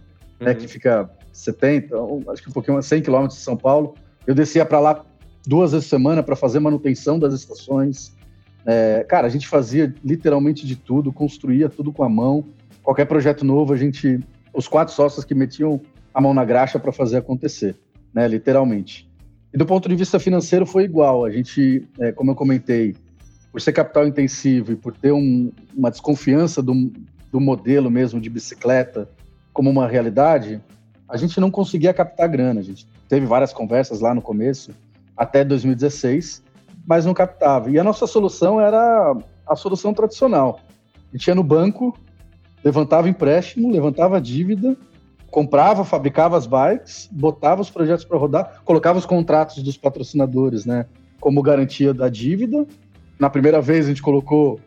[0.40, 0.46] uhum.
[0.46, 1.96] né, que fica 70,
[2.28, 3.94] acho que um pouquinho, 100 quilômetros de São Paulo.
[4.26, 5.04] Eu descia para lá
[5.46, 8.14] duas vezes por semana para fazer manutenção das estações.
[8.66, 12.44] É, cara, a gente fazia literalmente de tudo, construía tudo com a mão
[12.84, 14.20] qualquer projeto novo, a gente,
[14.52, 15.80] os quatro sócios que metiam
[16.12, 17.74] a mão na graxa para fazer acontecer,
[18.12, 19.10] né, literalmente.
[19.52, 21.24] E do ponto de vista financeiro foi igual.
[21.24, 22.94] A gente, é, como eu comentei,
[23.50, 26.92] por ser capital intensivo e por ter um, uma desconfiança do,
[27.32, 29.08] do modelo mesmo de bicicleta
[29.52, 30.60] como uma realidade,
[31.08, 32.60] a gente não conseguia captar grana.
[32.60, 34.72] A gente teve várias conversas lá no começo,
[35.16, 36.42] até 2016,
[36.86, 37.70] mas não captava.
[37.70, 39.16] E a nossa solução era
[39.46, 40.60] a solução tradicional.
[41.12, 41.96] A gente ia no banco,
[42.64, 44.74] levantava empréstimo, levantava dívida,
[45.30, 50.86] comprava, fabricava as bikes, botava os projetos para rodar, colocava os contratos dos patrocinadores, né,
[51.20, 52.66] como garantia da dívida.
[53.18, 54.58] Na primeira vez a gente colocou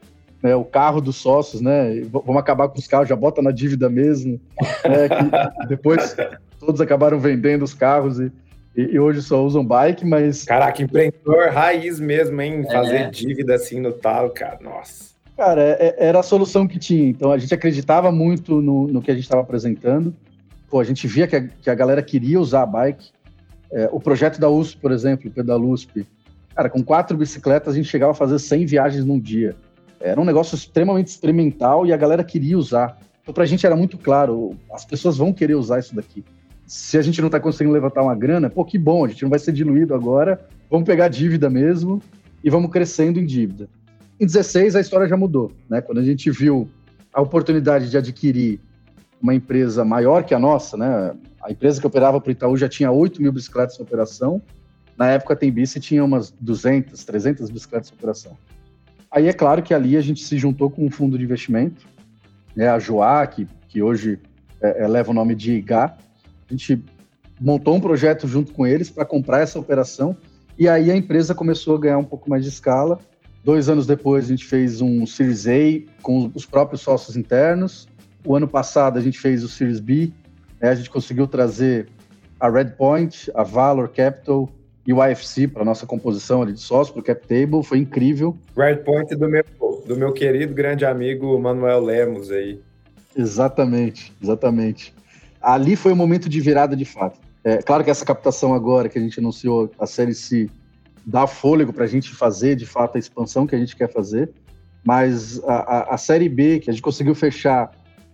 [0.44, 3.90] né, o carro dos sócios, né, vamos acabar com os carros, já bota na dívida
[3.90, 4.40] mesmo.
[4.86, 5.10] Né,
[5.68, 6.16] depois
[6.60, 8.32] todos acabaram vendendo os carros e,
[8.76, 10.44] e, hoje só usam bike, mas.
[10.44, 12.64] Caraca, empreendedor raiz mesmo, hein?
[12.72, 13.10] Fazer é.
[13.10, 15.17] dívida assim no talo, cara, nossa.
[15.38, 17.08] Cara, é, é, era a solução que tinha.
[17.08, 20.14] Então a gente acreditava muito no, no que a gente estava apresentando.
[20.68, 23.12] Pô, a gente via que a, que a galera queria usar a bike.
[23.72, 26.08] É, o projeto da USP, por exemplo, o Pedal USP,
[26.56, 29.56] cara, com quatro bicicletas a gente chegava a fazer 100 viagens num dia.
[30.00, 32.98] Era um negócio extremamente experimental e a galera queria usar.
[33.22, 36.26] Então pra gente era muito claro, as pessoas vão querer usar isso daqui.
[36.66, 39.30] Se a gente não está conseguindo levantar uma grana, pô, que bom, a gente não
[39.30, 42.02] vai ser diluído agora, vamos pegar dívida mesmo
[42.44, 43.70] e vamos crescendo em dívida.
[44.20, 45.82] Em 16 a história já mudou, né?
[45.82, 46.68] Quando a gente viu
[47.14, 48.60] a oportunidade de adquirir
[49.22, 51.16] uma empresa maior que a nossa, né?
[51.42, 54.42] A empresa que operava para o Itaú já tinha 8 mil bicicletas em operação.
[54.98, 58.38] Na época, a Tembice tinha umas 200, 300 bicicletas em operação.
[59.12, 61.86] Aí é claro que ali a gente se juntou com um fundo de investimento,
[62.56, 62.68] né?
[62.70, 64.20] A Joá, que, que hoje
[64.60, 65.86] é, é, leva o nome de IGA.
[65.86, 66.84] A gente
[67.40, 70.18] montou um projeto junto com eles para comprar essa operação
[70.58, 73.00] e aí a empresa começou a ganhar um pouco mais de escala
[73.48, 77.88] Dois anos depois, a gente fez um Series A com os próprios sócios internos.
[78.26, 80.12] O ano passado, a gente fez o Series B.
[80.60, 80.68] Né?
[80.68, 81.88] A gente conseguiu trazer
[82.42, 84.50] a Redpoint, a Valor Capital
[84.86, 87.64] e o IFC para nossa composição ali de sócios, para o Cap Table.
[87.64, 88.36] Foi incrível.
[88.58, 89.46] Redpoint do meu,
[89.86, 92.60] do meu querido grande amigo Manuel Lemos aí.
[93.16, 94.94] Exatamente, exatamente.
[95.42, 97.18] Ali foi o momento de virada de fato.
[97.46, 100.50] É, claro que essa captação agora que a gente anunciou, a série C,
[101.08, 104.30] dá fôlego para a gente fazer de fato a expansão que a gente quer fazer.
[104.84, 107.72] Mas a, a, a, Série B, que a gente conseguiu fechar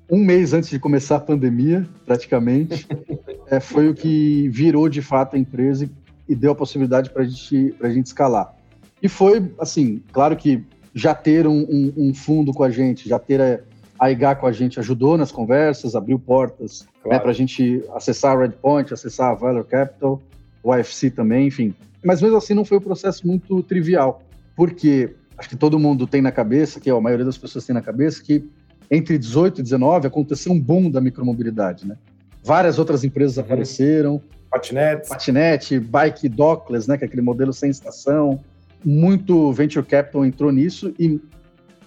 [0.10, 2.88] um mês antes de começar a pandemia, praticamente,
[3.50, 5.92] é, foi o que virou de fato a empresa e,
[6.34, 8.56] e deu a possibilidade para gente, a gente escalar.
[9.02, 13.18] E foi, assim, claro que já ter um, um, um fundo com a gente, já
[13.18, 13.60] ter a,
[14.00, 17.18] a IGA com a gente ajudou nas conversas, abriu portas né, claro.
[17.18, 20.22] né, para a gente acessar a Redpoint, acessar a Valor Capital,
[20.62, 24.22] o IFC também, enfim mas mesmo assim não foi um processo muito trivial,
[24.56, 27.74] porque acho que todo mundo tem na cabeça, que ó, a maioria das pessoas tem
[27.74, 28.48] na cabeça, que
[28.90, 31.98] entre 18 e 19 aconteceu um boom da micromobilidade, né?
[32.44, 33.44] Várias outras empresas uhum.
[33.44, 34.22] apareceram.
[34.52, 35.10] Patinete.
[35.10, 36.98] Patinete, bike dockless, né?
[36.98, 38.40] Que é aquele modelo sem estação.
[38.84, 41.20] Muito venture capital entrou nisso e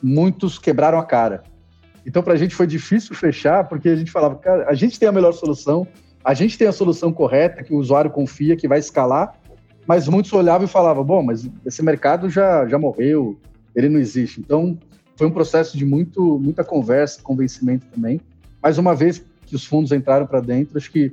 [0.03, 1.43] muitos quebraram a cara.
[2.07, 5.09] Então, para a gente foi difícil fechar, porque a gente falava, cara, a gente tem
[5.09, 5.87] a melhor solução,
[6.25, 9.35] a gente tem a solução correta, que o usuário confia, que vai escalar,
[9.87, 13.39] mas muitos olhavam e falavam, bom, mas esse mercado já, já morreu,
[13.75, 14.41] ele não existe.
[14.41, 14.77] Então,
[15.17, 18.21] foi um processo de muito, muita conversa, convencimento também.
[18.63, 21.13] Mais uma vez que os fundos entraram para dentro, acho que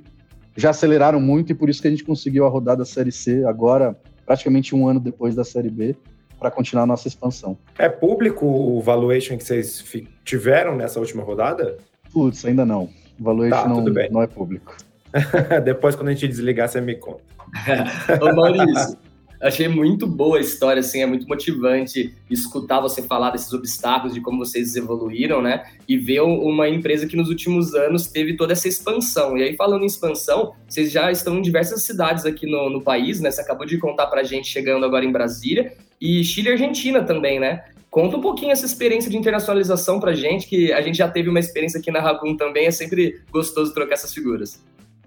[0.56, 3.44] já aceleraram muito e por isso que a gente conseguiu a rodada da Série C
[3.46, 5.96] agora, praticamente um ano depois da Série B,
[6.40, 7.58] para continuar a nossa expansão.
[7.78, 9.84] É público o valuation que vocês
[10.26, 11.78] tiveram nessa última rodada?
[12.12, 12.90] Putz, ainda não.
[13.20, 14.76] O valuation tá, não, não é público.
[15.64, 17.24] Depois, quando a gente desligar, você me conta.
[18.22, 18.98] Ô Maurício,
[19.42, 24.22] achei muito boa a história, assim, é muito motivante escutar você falar desses obstáculos, de
[24.22, 25.66] como vocês evoluíram, né?
[25.88, 29.38] E ver uma empresa que nos últimos anos teve toda essa expansão.
[29.38, 33.20] E aí, falando em expansão, vocês já estão em diversas cidades aqui no, no país,
[33.20, 33.30] né?
[33.30, 35.74] Você acabou de contar pra gente chegando agora em Brasília.
[36.02, 37.64] E Chile e Argentina também, né?
[37.94, 41.40] Conta um pouquinho essa experiência de internacionalização pra gente, que a gente já teve uma
[41.40, 44.60] experiência aqui na Ragum também, é sempre gostoso trocar essas figuras.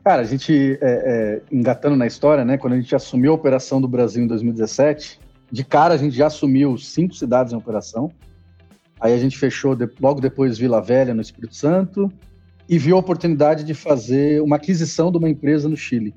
[0.07, 3.81] Cara, a gente, é, é, engatando na história, né, quando a gente assumiu a operação
[3.81, 5.19] do Brasil em 2017,
[5.51, 8.13] de cara a gente já assumiu cinco cidades em operação.
[9.01, 12.09] Aí a gente fechou de, logo depois Vila Velha, no Espírito Santo,
[12.69, 16.15] e viu a oportunidade de fazer uma aquisição de uma empresa no Chile.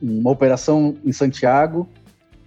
[0.00, 1.88] Uma operação em Santiago,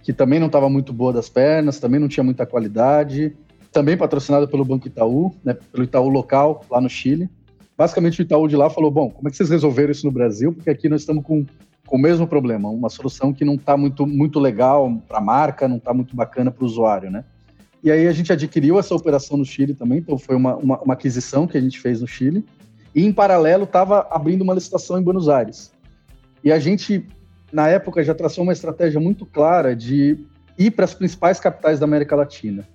[0.02, 3.36] que também não estava muito boa das pernas, também não tinha muita qualidade,
[3.70, 7.28] também patrocinada pelo Banco Itaú, né, pelo Itaú local, lá no Chile
[7.76, 10.52] basicamente o Itaú de lá falou: bom, como é que vocês resolveram isso no Brasil?
[10.52, 11.44] Porque aqui nós estamos com,
[11.86, 15.68] com o mesmo problema, uma solução que não está muito, muito legal para a marca,
[15.68, 17.24] não está muito bacana para o usuário, né?
[17.82, 20.94] E aí a gente adquiriu essa operação no Chile também, então foi uma, uma, uma
[20.94, 22.44] aquisição que a gente fez no Chile.
[22.94, 25.70] E em paralelo estava abrindo uma licitação em Buenos Aires.
[26.42, 27.06] E a gente,
[27.52, 30.18] na época, já traçou uma estratégia muito clara de
[30.58, 32.66] ir para as principais capitais da América Latina.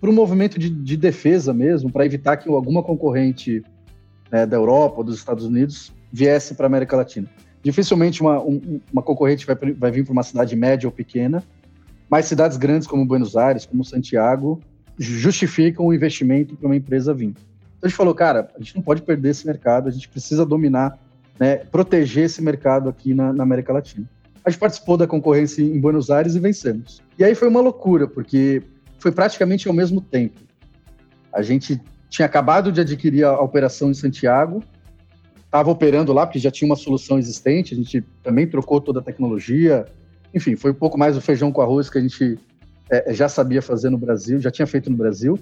[0.00, 3.62] Para um movimento de, de defesa mesmo, para evitar que alguma concorrente
[4.30, 7.28] né, da Europa dos Estados Unidos viesse para a América Latina.
[7.62, 11.42] Dificilmente uma, um, uma concorrente vai, vai vir para uma cidade média ou pequena,
[12.10, 14.60] mas cidades grandes como Buenos Aires, como Santiago,
[14.98, 17.28] justificam o investimento para uma empresa vir.
[17.30, 20.44] Então a gente falou, cara, a gente não pode perder esse mercado, a gente precisa
[20.44, 20.98] dominar,
[21.38, 24.08] né, proteger esse mercado aqui na, na América Latina.
[24.44, 27.02] A gente participou da concorrência em Buenos Aires e vencemos.
[27.18, 28.62] E aí foi uma loucura, porque
[28.98, 30.38] foi praticamente ao mesmo tempo.
[31.32, 31.80] A gente
[32.14, 34.62] tinha acabado de adquirir a, operação em Santiago,
[35.44, 39.02] estava operando lá porque já tinha uma solução existente, a gente também trocou toda a
[39.02, 39.84] tecnologia,
[40.32, 42.38] enfim, foi um pouco mais o feijão com arroz que a gente
[42.88, 45.36] é, já sabia fazer no Brasil, já tinha feito no Brasil,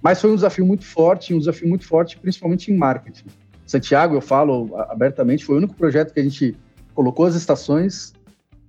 [0.00, 3.26] mas foi um desafio muito forte, um desafio muito forte, principalmente em marketing.
[3.66, 6.56] Santiago, eu falo abertamente, foi o único projeto que a gente
[6.94, 8.12] colocou as estações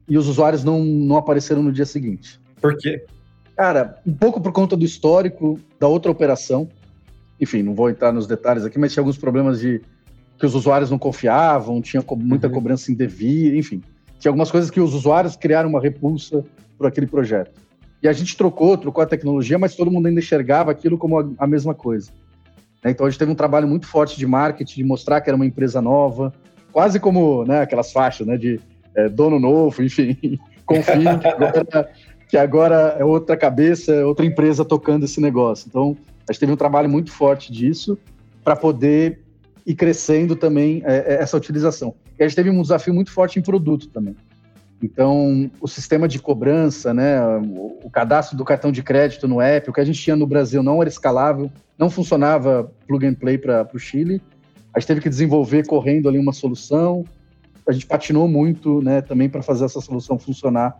[0.10, 2.42] e os usuários não, não apareceram no dia seguinte.
[2.60, 3.06] Por quê?
[3.56, 6.68] Cara, um pouco por conta do histórico da outra operação
[7.40, 9.82] enfim, não vou entrar nos detalhes aqui, mas tinha alguns problemas de
[10.38, 12.54] que os usuários não confiavam, tinha co muita uhum.
[12.54, 13.82] cobrança indevida, enfim.
[14.20, 16.44] Tinha algumas coisas que os usuários criaram uma repulsa
[16.78, 17.60] por aquele projeto.
[18.02, 21.28] E a gente trocou, trocou a tecnologia, mas todo mundo ainda enxergava aquilo como a,
[21.40, 22.12] a mesma coisa.
[22.84, 22.92] Né?
[22.92, 25.46] Então a gente teve um trabalho muito forte de marketing, de mostrar que era uma
[25.46, 26.32] empresa nova,
[26.72, 28.60] quase como né, aquelas faixas né, de
[28.96, 31.90] é, dono novo, enfim, confie agora,
[32.28, 35.68] que agora é outra cabeça, é outra empresa tocando esse negócio.
[35.68, 37.98] Então a gente teve um trabalho muito forte disso
[38.44, 39.22] para poder
[39.66, 41.94] ir crescendo também é, é, essa utilização.
[42.18, 44.16] E a gente teve um desafio muito forte em produto também.
[44.82, 47.20] Então, o sistema de cobrança, né,
[47.84, 50.62] o, cadastro do cartão de crédito no app, o que a gente tinha no Brasil
[50.62, 54.22] não era escalável, não funcionava plug and play para o Chile.
[54.74, 57.04] A gente teve que desenvolver correndo ali uma solução.
[57.68, 60.78] A gente patinou muito, né, também para fazer essa solução funcionar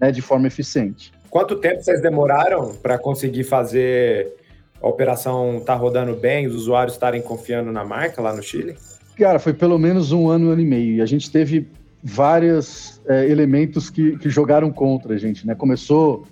[0.00, 1.12] né, de forma eficiente.
[1.30, 4.34] Quanto tempo vocês demoraram para conseguir fazer
[4.82, 8.76] a operação tá rodando bem, os usuários estarem confiando na marca lá no Chile?
[9.16, 10.96] Cara, foi pelo menos um ano, um ano e meio.
[10.96, 11.68] E a gente teve
[12.02, 15.54] vários é, elementos que, que jogaram contra a gente, né?
[15.54, 16.26] Começou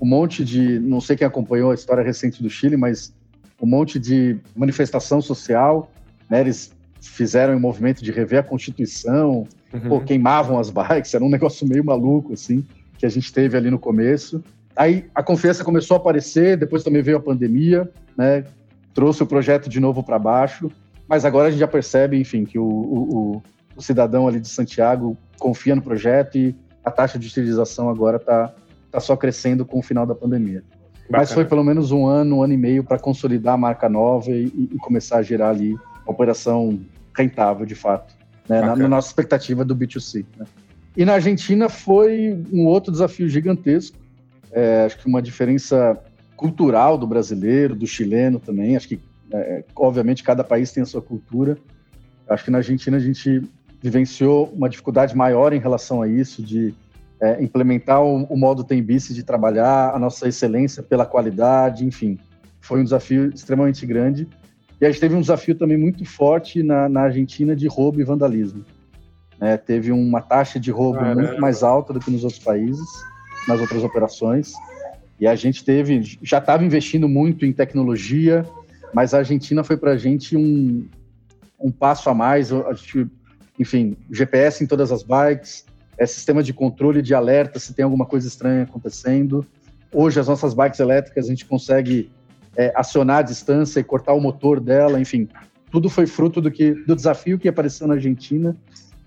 [0.00, 3.12] um monte de, não sei quem acompanhou a história recente do Chile, mas
[3.60, 5.90] um monte de manifestação social,
[6.30, 6.40] né?
[6.40, 9.88] Eles fizeram um movimento de rever a Constituição, uhum.
[9.88, 12.64] pô, queimavam as bikes, era um negócio meio maluco, assim,
[12.98, 14.42] que a gente teve ali no começo.
[14.76, 18.44] Aí a confiança começou a aparecer, depois também veio a pandemia, né?
[18.92, 20.70] Trouxe o projeto de novo para baixo,
[21.08, 23.42] mas agora a gente já percebe, enfim, que o, o,
[23.76, 28.52] o, cidadão ali de Santiago confia no projeto e a taxa de utilização agora está
[28.88, 30.62] está só crescendo com o final da pandemia.
[30.62, 31.10] Bacana.
[31.10, 34.30] Mas foi pelo menos um ano, um ano e meio para consolidar a marca nova
[34.30, 36.78] e, e, começar a gerar ali uma operação
[37.16, 38.14] rentável, de fato,
[38.48, 40.24] né, na, na, nossa expectativa do B2C.
[40.36, 40.46] Né.
[40.98, 43.96] E na Argentina foi um outro desafio gigantesco.
[44.50, 45.96] É, acho que uma diferença
[46.36, 48.74] cultural do brasileiro, do chileno também.
[48.74, 49.00] Acho que,
[49.32, 51.56] é, obviamente, cada país tem a sua cultura.
[52.28, 53.48] Acho que na Argentina a gente
[53.80, 56.74] vivenciou uma dificuldade maior em relação a isso, de
[57.20, 62.18] é, implementar o, o modo Tembice de trabalhar, a nossa excelência pela qualidade, enfim.
[62.60, 64.26] Foi um desafio extremamente grande.
[64.80, 68.04] E a gente teve um desafio também muito forte na, na Argentina de roubo e
[68.04, 68.64] vandalismo.
[69.40, 71.22] É, teve uma taxa de roubo Caramba.
[71.22, 72.86] muito mais alta do que nos outros países,
[73.46, 74.52] nas outras operações.
[75.20, 78.44] E a gente teve, já estava investindo muito em tecnologia,
[78.92, 80.86] mas a Argentina foi para a gente um,
[81.58, 82.52] um passo a mais.
[82.52, 83.06] A gente,
[83.58, 85.64] enfim, GPS em todas as bikes,
[85.96, 89.44] é, sistema de controle de alerta se tem alguma coisa estranha acontecendo.
[89.92, 92.10] Hoje, as nossas bikes elétricas, a gente consegue
[92.56, 95.28] é, acionar a distância e cortar o motor dela, enfim,
[95.70, 98.56] tudo foi fruto do, que, do desafio que apareceu na Argentina,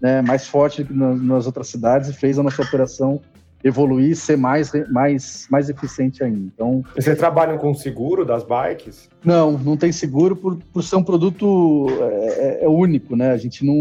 [0.01, 3.21] né, mais forte que nas, nas outras cidades, e fez a nossa operação
[3.63, 6.51] evoluir, ser mais, mais, mais eficiente ainda.
[6.53, 9.07] Então, Vocês trabalham com seguro das bikes?
[9.23, 13.31] Não, não tem seguro por, por ser um produto é, é, é único, né?
[13.31, 13.75] A gente não.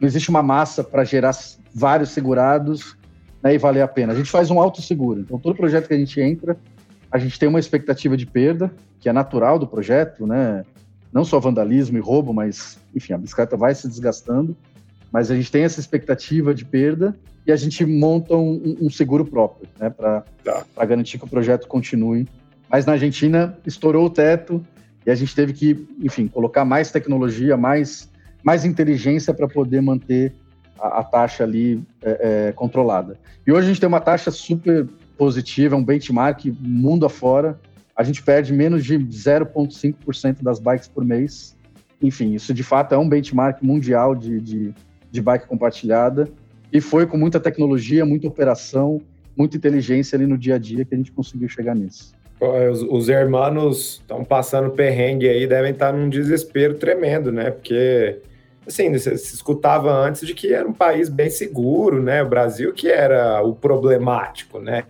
[0.00, 1.32] Não existe uma massa para gerar
[1.74, 2.96] vários segurados
[3.42, 4.12] né, e valer a pena.
[4.12, 5.20] A gente faz um autosseguro.
[5.20, 6.56] Então, todo projeto que a gente entra,
[7.10, 10.64] a gente tem uma expectativa de perda, que é natural do projeto, né?
[11.12, 14.56] Não só vandalismo e roubo, mas, enfim, a bicicleta vai se desgastando,
[15.14, 17.14] mas a gente tem essa expectativa de perda
[17.46, 20.84] e a gente monta um, um seguro próprio, né, para tá.
[20.84, 22.26] garantir que o projeto continue.
[22.68, 24.60] Mas na Argentina estourou o teto
[25.06, 28.10] e a gente teve que, enfim, colocar mais tecnologia, mais,
[28.42, 30.34] mais inteligência para poder manter
[30.80, 33.16] a, a taxa ali é, é, controlada.
[33.46, 37.56] E hoje a gente tem uma taxa super positiva, um benchmark mundo afora.
[37.94, 41.56] A gente perde menos de 0,5% das bikes por mês.
[42.02, 44.74] Enfim, isso de fato é um benchmark mundial de, de,
[45.14, 46.28] de bike compartilhada
[46.72, 49.00] e foi com muita tecnologia, muita operação,
[49.36, 52.12] muita inteligência ali no dia a dia que a gente conseguiu chegar nisso.
[52.40, 57.52] Os, os hermanos estão passando perrengue aí, devem estar num desespero tremendo, né?
[57.52, 58.18] Porque,
[58.66, 62.20] assim, você se escutava antes de que era um país bem seguro, né?
[62.20, 64.82] O Brasil que era o problemático, né?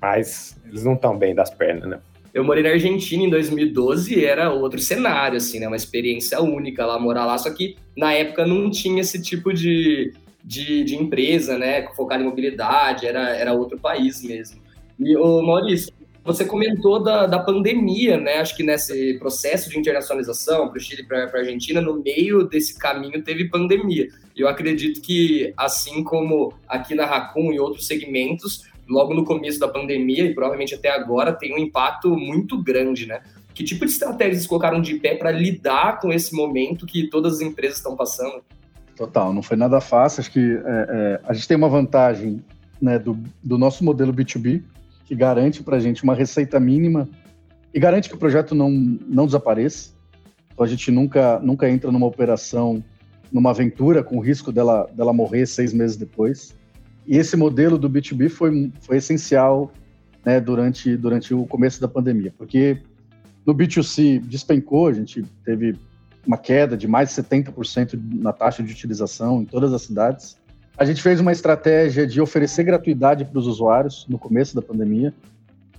[0.00, 1.98] Mas eles não estão bem das pernas, né?
[2.36, 5.66] Eu morei na Argentina em 2012 e era outro cenário, assim, né?
[5.66, 7.38] Uma experiência única lá, morar lá.
[7.38, 10.12] Só que na época não tinha esse tipo de,
[10.44, 14.60] de, de empresa, né, focada em mobilidade, era, era outro país mesmo.
[15.00, 15.90] E, o Maurício,
[16.22, 18.34] você comentou da, da pandemia, né?
[18.34, 22.42] Acho que nesse processo de internacionalização para o Chile e para a Argentina, no meio
[22.42, 24.08] desse caminho teve pandemia.
[24.36, 29.68] Eu acredito que, assim como aqui na Racun e outros segmentos, logo no começo da
[29.68, 33.20] pandemia e provavelmente até agora, tem um impacto muito grande, né?
[33.54, 37.40] Que tipo de estratégias colocaram de pé para lidar com esse momento que todas as
[37.40, 38.42] empresas estão passando?
[38.94, 40.20] Total, não foi nada fácil.
[40.20, 42.42] Acho que é, é, a gente tem uma vantagem
[42.80, 44.62] né, do, do nosso modelo B2B,
[45.04, 47.08] que garante para a gente uma receita mínima
[47.72, 49.94] e garante que o projeto não, não desapareça.
[50.52, 52.82] Então a gente nunca, nunca entra numa operação,
[53.30, 56.56] numa aventura com o risco dela, dela morrer seis meses depois.
[57.06, 59.72] E esse modelo do B2B foi, foi essencial
[60.24, 62.82] né, durante, durante o começo da pandemia, porque
[63.46, 65.76] no B2C despencou, a gente teve
[66.26, 70.36] uma queda de mais de 70% na taxa de utilização em todas as cidades.
[70.76, 75.14] A gente fez uma estratégia de oferecer gratuidade para os usuários no começo da pandemia.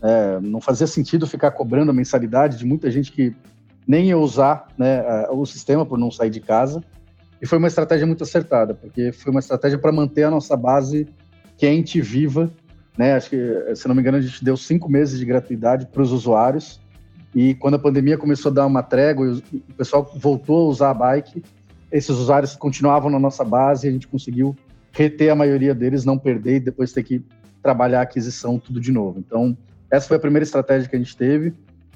[0.01, 3.35] É, não fazia sentido ficar cobrando a mensalidade de muita gente que
[3.85, 6.81] nem ia usar né, o sistema por não sair de casa.
[7.41, 11.07] E foi uma estratégia muito acertada, porque foi uma estratégia para manter a nossa base
[11.57, 12.51] quente, viva.
[12.97, 13.13] Né?
[13.13, 16.11] Acho que, se não me engano, a gente deu cinco meses de gratuidade para os
[16.11, 16.79] usuários
[17.35, 20.89] e quando a pandemia começou a dar uma trégua e o pessoal voltou a usar
[20.89, 21.43] a bike,
[21.91, 24.55] esses usuários continuavam na nossa base e a gente conseguiu
[24.91, 27.23] reter a maioria deles, não perder e depois ter que
[27.61, 29.19] trabalhar a aquisição tudo de novo.
[29.19, 29.55] Então,
[29.91, 31.53] essa foi a primeira estratégia que a gente teve.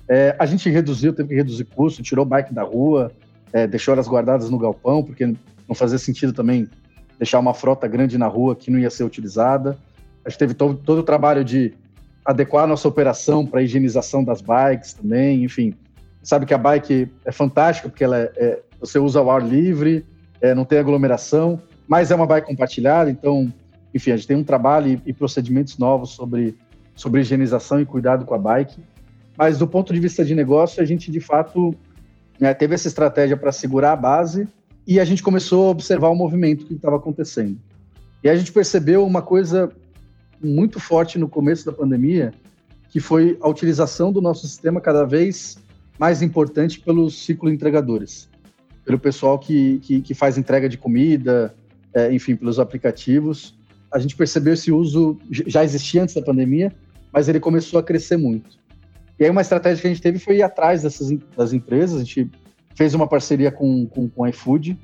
[0.07, 3.11] É, a gente reduziu, teve que reduzir custo, tirou bike da rua,
[3.53, 6.67] é, deixou elas guardadas no galpão, porque não fazia sentido também
[7.17, 9.77] deixar uma frota grande na rua que não ia ser utilizada.
[10.25, 11.73] A gente teve todo, todo o trabalho de
[12.25, 15.73] adequar a nossa operação para a higienização das bikes também, enfim.
[16.23, 20.05] Sabe que a bike é fantástica porque ela é, é você usa o ar livre,
[20.41, 23.53] é, não tem aglomeração, mas é uma bike compartilhada, então,
[23.93, 26.57] enfim, a gente tem um trabalho e, e procedimentos novos sobre,
[26.95, 28.81] sobre higienização e cuidado com a bike.
[29.37, 31.75] Mas do ponto de vista de negócio, a gente de fato
[32.41, 34.47] né, teve essa estratégia para segurar a base
[34.87, 37.55] e a gente começou a observar o movimento que estava acontecendo.
[38.23, 39.71] E a gente percebeu uma coisa
[40.43, 42.33] muito forte no começo da pandemia,
[42.89, 45.59] que foi a utilização do nosso sistema cada vez
[45.99, 48.27] mais importante pelos ciclo entregadores,
[48.83, 51.53] pelo pessoal que, que, que faz entrega de comida,
[51.93, 53.55] é, enfim, pelos aplicativos.
[53.93, 56.73] A gente percebeu esse uso, já existia antes da pandemia,
[57.13, 58.60] mas ele começou a crescer muito.
[59.21, 62.03] E aí uma estratégia que a gente teve foi ir atrás dessas das empresas, a
[62.03, 62.27] gente
[62.75, 64.75] fez uma parceria com, com, com iFood,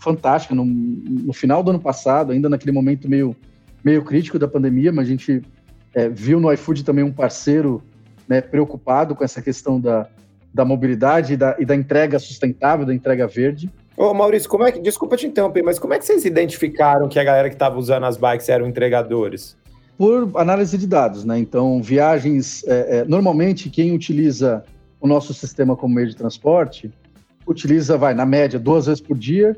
[0.00, 3.36] fantástica, no, no final do ano passado, ainda naquele momento meio,
[3.84, 5.42] meio crítico da pandemia, mas a gente
[5.94, 7.80] é, viu no iFood também um parceiro
[8.26, 10.08] né, preocupado com essa questão da,
[10.52, 13.70] da mobilidade e da, e da entrega sustentável, da entrega verde.
[13.96, 17.20] Ô Maurício, como é que, desculpa te interromper, mas como é que vocês identificaram que
[17.20, 19.56] a galera que estava usando as bikes eram entregadores?
[19.96, 21.38] Por análise de dados, né?
[21.38, 24.64] Então, viagens, é, é, normalmente quem utiliza
[25.00, 26.90] o nosso sistema como meio de transporte,
[27.46, 29.56] utiliza, vai, na média, duas vezes por dia,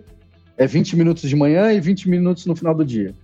[0.57, 3.15] é 20 minutos de manhã e 20 minutos no final do dia.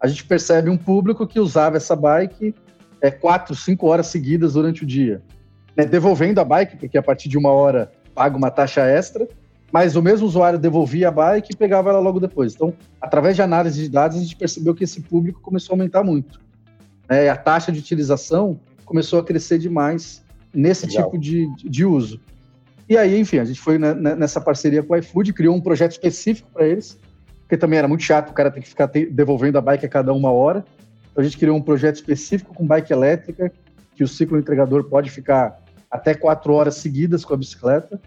[0.00, 2.54] A gente percebe um público que usava essa bike
[3.00, 5.22] é, quatro, cinco horas seguidas durante o dia,
[5.76, 5.84] né?
[5.84, 9.28] devolvendo a bike, porque a partir de uma hora paga uma taxa extra,
[9.70, 12.54] mas o mesmo usuário devolvia a bike e pegava ela logo depois.
[12.54, 16.02] Então, através de análise de dados, a gente percebeu que esse público começou a aumentar
[16.02, 16.40] muito.
[17.08, 21.04] É, a taxa de utilização começou a crescer demais nesse Legal.
[21.04, 22.20] tipo de, de uso.
[22.88, 26.48] E aí, enfim, a gente foi nessa parceria com o iFood, criou um projeto específico
[26.52, 26.98] para eles,
[27.40, 30.12] porque também era muito chato o cara ter que ficar devolvendo a bike a cada
[30.12, 30.64] uma hora.
[31.12, 33.52] Então a gente criou um projeto específico com bike elétrica,
[33.94, 35.58] que o ciclo entregador pode ficar
[35.90, 38.00] até quatro horas seguidas com a bicicleta.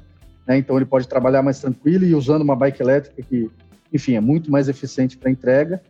[0.47, 0.57] Né?
[0.57, 3.51] Então ele pode trabalhar mais tranquilo e usando uma bike elétrica que,
[3.93, 5.81] enfim, é muito mais eficiente para entrega.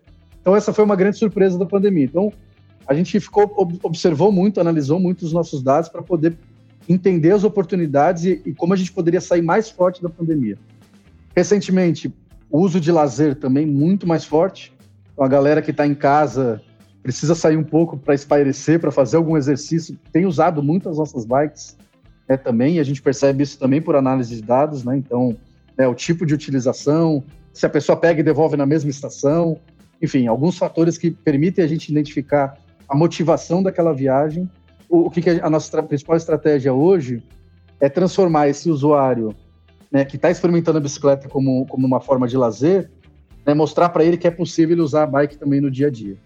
[0.42, 2.06] Então essa foi uma grande surpresa da pandemia.
[2.06, 2.34] Então
[2.88, 3.52] a gente ficou
[3.84, 6.38] observou muito, analisou muito os nossos dados para poder
[6.88, 10.58] entender as oportunidades e, e, como a gente poderia sair mais forte da pandemia.
[11.36, 12.14] Recentemente,
[12.50, 14.74] o uso de lazer também muito mais forte.
[15.14, 16.62] Então, a galera que está em casa
[17.02, 21.26] precisa sair um pouco para espairecer, para fazer algum exercício, tem usado muito as nossas
[21.26, 21.78] bikes
[22.28, 24.96] né, também, e a gente percebe isso também por análise de dados, né?
[24.98, 25.36] Então,
[25.78, 29.60] né, o tipo de utilização, se a pessoa pega e devolve na mesma estação,
[30.02, 32.58] enfim, alguns fatores que permitem a gente identificar
[32.92, 34.50] a motivação daquela viagem.
[34.90, 37.24] O, o que, que a nossa principal estratégia hoje
[37.80, 39.34] é transformar esse usuário
[39.92, 42.92] né, que está experimentando a bicicleta como, como uma forma de lazer,
[43.46, 46.18] né, mostrar para ele que é possível usar a bike também no dia a dia.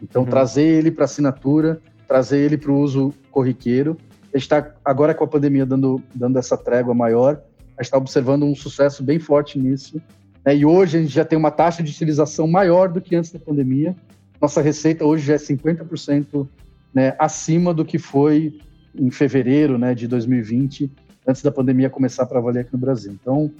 [0.00, 0.28] Então, uhum.
[0.28, 3.96] trazer ele para assinatura, trazer ele para o uso corriqueiro
[4.32, 7.42] a gente está agora com a pandemia dando, dando essa trégua maior,
[7.76, 10.00] a gente está observando um sucesso bem forte nisso.
[10.44, 10.56] Né?
[10.56, 13.38] E hoje a gente já tem uma taxa de utilização maior do que antes da
[13.38, 13.94] pandemia.
[14.42, 16.48] Nossa receita hoje já é 50%
[16.92, 18.58] né, acima do que foi
[18.92, 20.90] em fevereiro né, de 2020,
[21.24, 23.12] antes da pandemia começar para valer aqui no Brasil.
[23.12, 23.52] Então,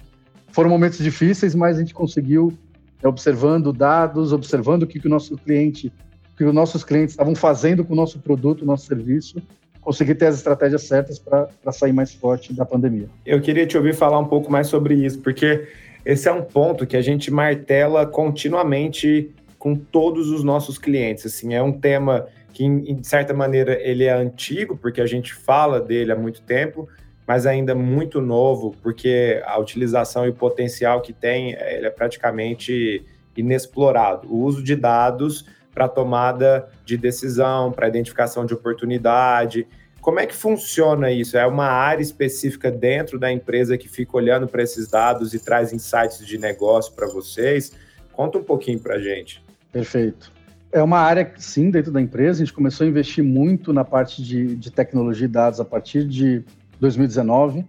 [0.51, 2.53] foram momentos difíceis, mas a gente conseguiu,
[3.01, 5.93] né, observando dados, observando o que, que o nosso cliente,
[6.35, 9.41] o que os nossos clientes estavam fazendo com o nosso produto, o nosso serviço,
[9.81, 13.09] conseguir ter as estratégias certas para sair mais forte da pandemia.
[13.25, 15.65] Eu queria te ouvir falar um pouco mais sobre isso, porque
[16.05, 21.25] esse é um ponto que a gente martela continuamente com todos os nossos clientes.
[21.25, 25.81] Assim, é um tema que, de certa maneira, ele é antigo, porque a gente fala
[25.81, 26.89] dele há muito tempo,
[27.25, 33.07] mas ainda muito novo, porque a utilização e o potencial que tem, ele é praticamente
[33.37, 34.27] inexplorado.
[34.35, 39.65] O uso de dados para tomada de decisão, para identificação de oportunidade.
[40.01, 41.39] Como é que funciona isso?
[41.39, 45.73] É uma área específica dentro da empresa que fica olhando para esses dados e traz
[45.73, 47.71] insights de negócio para vocês?
[48.13, 49.41] Conta um pouquinho para a gente.
[49.73, 50.31] Perfeito.
[50.71, 52.43] É uma área, sim, dentro da empresa.
[52.43, 56.07] A gente começou a investir muito na parte de, de tecnologia e dados a partir
[56.07, 56.45] de
[56.79, 57.65] 2019.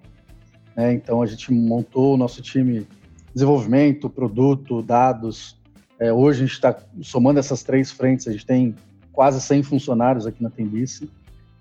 [0.76, 0.94] Né?
[0.94, 2.88] Então, a gente montou o nosso time
[3.34, 5.58] desenvolvimento, produto, dados,
[6.04, 8.76] é, hoje a gente está somando essas três frentes, a gente tem
[9.12, 11.10] quase 100 funcionários aqui na Tembice,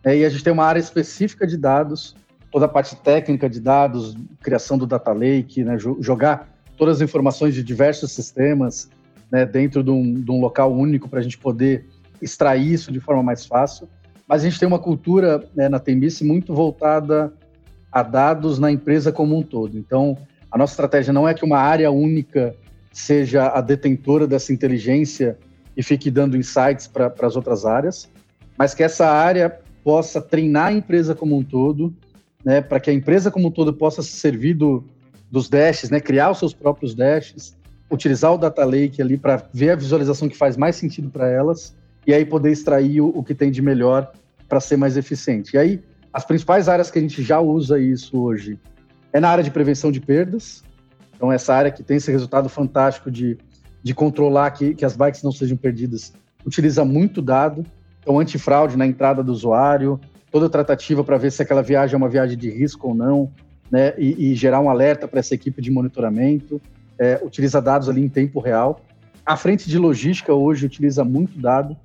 [0.02, 2.16] é, e a gente tem uma área específica de dados,
[2.50, 7.54] toda a parte técnica de dados, criação do data lake, né, jogar todas as informações
[7.54, 8.90] de diversos sistemas
[9.32, 11.86] né, dentro de um, de um local único para a gente poder
[12.20, 13.88] extrair isso de forma mais fácil.
[14.28, 17.32] Mas a gente tem uma cultura né, na Tembice muito voltada
[17.90, 19.78] a dados na empresa como um todo.
[19.78, 20.18] Então,
[20.50, 22.54] a nossa estratégia não é que uma área única
[22.92, 25.38] seja a detentora dessa inteligência
[25.74, 28.10] e fique dando insights para as outras áreas,
[28.58, 31.94] mas que essa área possa treinar a empresa como um todo,
[32.44, 34.84] né, para que a empresa como um todo possa se servir do,
[35.30, 37.56] dos dashes, né, criar os seus próprios dashes,
[37.92, 41.76] utilizar o data lake ali para ver a visualização que faz mais sentido para elas
[42.06, 44.10] e aí poder extrair o, o que tem de melhor
[44.48, 45.54] para ser mais eficiente.
[45.54, 45.80] E aí,
[46.12, 48.58] as principais áreas que a gente já usa isso hoje
[49.12, 50.64] é na área de prevenção de perdas,
[51.22, 53.38] então, essa área que tem esse resultado fantástico de,
[53.80, 56.12] de controlar que, que as bikes não sejam perdidas,
[56.44, 57.64] utiliza muito dado.
[58.00, 60.00] Então, antifraude na entrada do usuário,
[60.32, 63.30] toda tratativa para ver se aquela viagem é uma viagem de risco ou não,
[63.70, 63.94] né?
[63.96, 66.60] E, e gerar um alerta para essa equipe de monitoramento.
[67.02, 68.80] É, utiliza dados ali em tempo real.
[69.26, 71.76] A frente de logística hoje utiliza muito dado.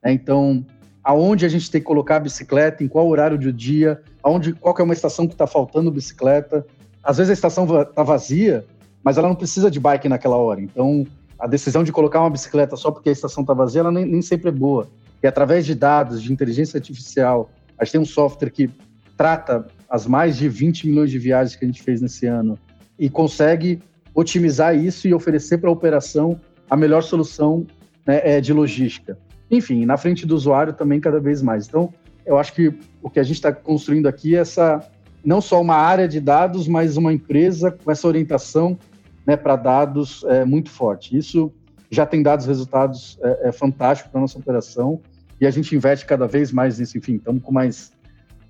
[0.00, 0.12] Né?
[0.12, 0.64] Então,
[1.02, 4.72] aonde a gente tem que colocar a bicicleta, em qual horário do dia, aonde, qual
[4.78, 6.64] é uma estação que está faltando bicicleta.
[7.02, 8.64] Às vezes a estação está vazia,
[9.02, 10.60] mas ela não precisa de bike naquela hora.
[10.60, 11.04] Então,
[11.36, 14.22] a decisão de colocar uma bicicleta só porque a estação está vazia, ela nem, nem,
[14.22, 14.88] sempre é boa.
[15.20, 18.70] E através de dados, de inteligência artificial, a gente tem um software que
[19.16, 22.56] trata as mais de 20 milhões de viagens que a gente fez nesse ano
[22.96, 23.82] e consegue
[24.14, 27.66] otimizar isso e oferecer para a operação a melhor solução
[28.06, 29.18] né, é, de logística.
[29.50, 31.66] Enfim, na frente do usuário também cada vez mais.
[31.66, 31.92] Então,
[32.24, 34.80] eu acho que o que a gente está construindo aqui é essa
[35.24, 38.78] não só uma área de dados, mas uma empresa com essa orientação
[39.26, 41.16] né, para dados é, muito forte.
[41.16, 41.52] Isso
[41.90, 45.00] já tem dado resultados é, é fantásticos para nossa operação
[45.40, 46.96] e a gente investe cada vez mais nisso.
[46.96, 47.92] Enfim, estamos com mais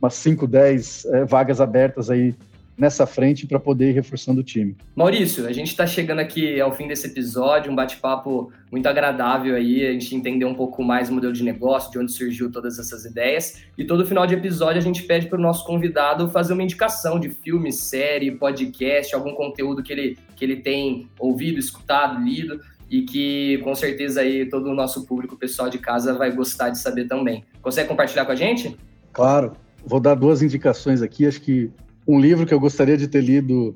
[0.01, 2.35] umas 5, 10 é, vagas abertas aí
[2.81, 4.74] nessa frente para poder ir reforçando o time.
[4.97, 9.87] Maurício, a gente está chegando aqui ao fim desse episódio, um bate-papo muito agradável aí,
[9.87, 13.05] a gente entender um pouco mais o modelo de negócio, de onde surgiu todas essas
[13.05, 13.62] ideias.
[13.76, 17.20] E todo final de episódio a gente pede para o nosso convidado fazer uma indicação
[17.20, 23.03] de filme, série, podcast, algum conteúdo que ele, que ele tem ouvido, escutado, lido e
[23.03, 26.78] que com certeza aí todo o nosso público, o pessoal de casa vai gostar de
[26.78, 27.45] saber também.
[27.61, 28.74] Consegue compartilhar com a gente?
[29.12, 29.53] Claro.
[29.85, 31.26] Vou dar duas indicações aqui.
[31.26, 31.70] Acho que
[32.07, 33.74] um livro que eu gostaria de ter lido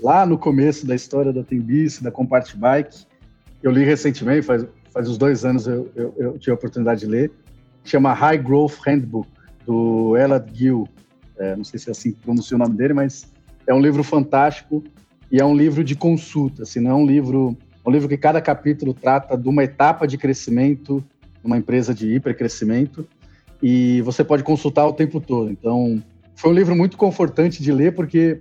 [0.00, 3.04] lá no começo da história da Tembice, da Compart Bike.
[3.62, 7.06] Eu li recentemente, faz, faz uns dois anos eu, eu, eu tive a oportunidade de
[7.06, 7.30] ler.
[7.84, 9.28] Chama High Growth Handbook,
[9.66, 10.88] do Elad Gill.
[11.38, 13.32] É, não sei se é assim que pronuncia o nome dele, mas
[13.66, 14.82] é um livro fantástico
[15.30, 18.16] e é um livro de consulta, assim, não é um livro, é um livro que
[18.16, 21.04] cada capítulo trata de uma etapa de crescimento,
[21.42, 23.06] uma empresa de hipercrescimento,
[23.62, 25.50] e você pode consultar o tempo todo.
[25.50, 26.02] Então,
[26.40, 28.40] foi um livro muito confortante de ler, porque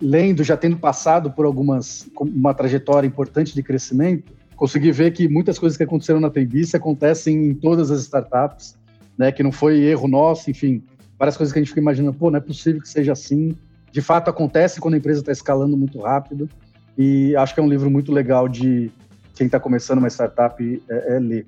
[0.00, 5.58] lendo, já tendo passado por algumas uma trajetória importante de crescimento, consegui ver que muitas
[5.58, 8.78] coisas que aconteceram na Tembice acontecem em todas as startups,
[9.18, 9.30] né?
[9.30, 10.82] Que não foi erro nosso, enfim,
[11.18, 13.54] várias coisas que a gente fica imaginando, pô, não é possível que seja assim.
[13.92, 16.48] De fato, acontece quando a empresa está escalando muito rápido.
[16.96, 18.90] E acho que é um livro muito legal de
[19.34, 21.46] quem está começando uma startup é, é ler.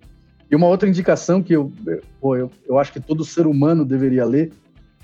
[0.50, 1.72] E uma outra indicação que eu,
[2.20, 4.52] pô, eu, eu acho que todo ser humano deveria ler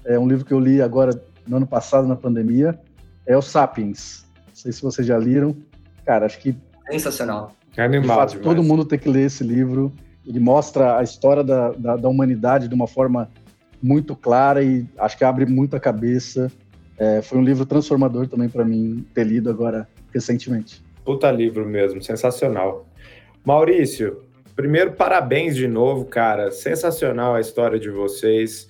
[0.04, 2.78] é um livro que eu li agora no ano passado, na pandemia,
[3.26, 4.26] é o Sapiens.
[4.48, 5.56] Não sei se vocês já leram.
[6.04, 6.56] Cara, acho que.
[6.90, 7.52] Sensacional.
[7.76, 8.16] Animal.
[8.16, 9.92] Fato, todo mundo tem que ler esse livro.
[10.26, 13.30] Ele mostra a história da, da, da humanidade de uma forma
[13.82, 16.50] muito clara e acho que abre muita cabeça.
[16.96, 20.82] É, foi um livro transformador também para mim ter lido agora recentemente.
[21.04, 22.86] Puta livro mesmo, sensacional.
[23.44, 24.22] Maurício,
[24.54, 26.52] primeiro parabéns de novo, cara.
[26.52, 28.68] Sensacional a história de vocês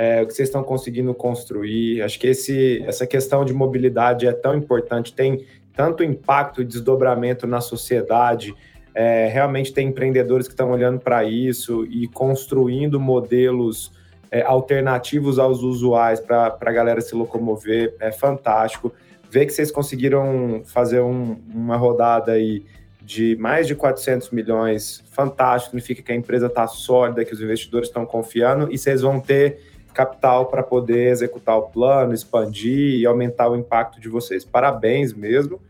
[0.00, 2.00] é, o que vocês estão conseguindo construir.
[2.00, 5.44] Acho que esse, essa questão de mobilidade é tão importante, tem
[5.74, 8.54] tanto impacto e desdobramento na sociedade.
[8.94, 13.92] É, realmente tem empreendedores que estão olhando para isso e construindo modelos
[14.30, 17.94] é, alternativos aos usuais para a galera se locomover.
[18.00, 18.94] É fantástico.
[19.30, 22.64] Ver que vocês conseguiram fazer um, uma rodada aí
[23.02, 25.72] de mais de 400 milhões, fantástico.
[25.72, 29.68] Significa que a empresa está sólida, que os investidores estão confiando e vocês vão ter
[29.92, 34.44] capital para poder executar o plano, expandir e aumentar o impacto de vocês.
[34.44, 35.60] Parabéns mesmo.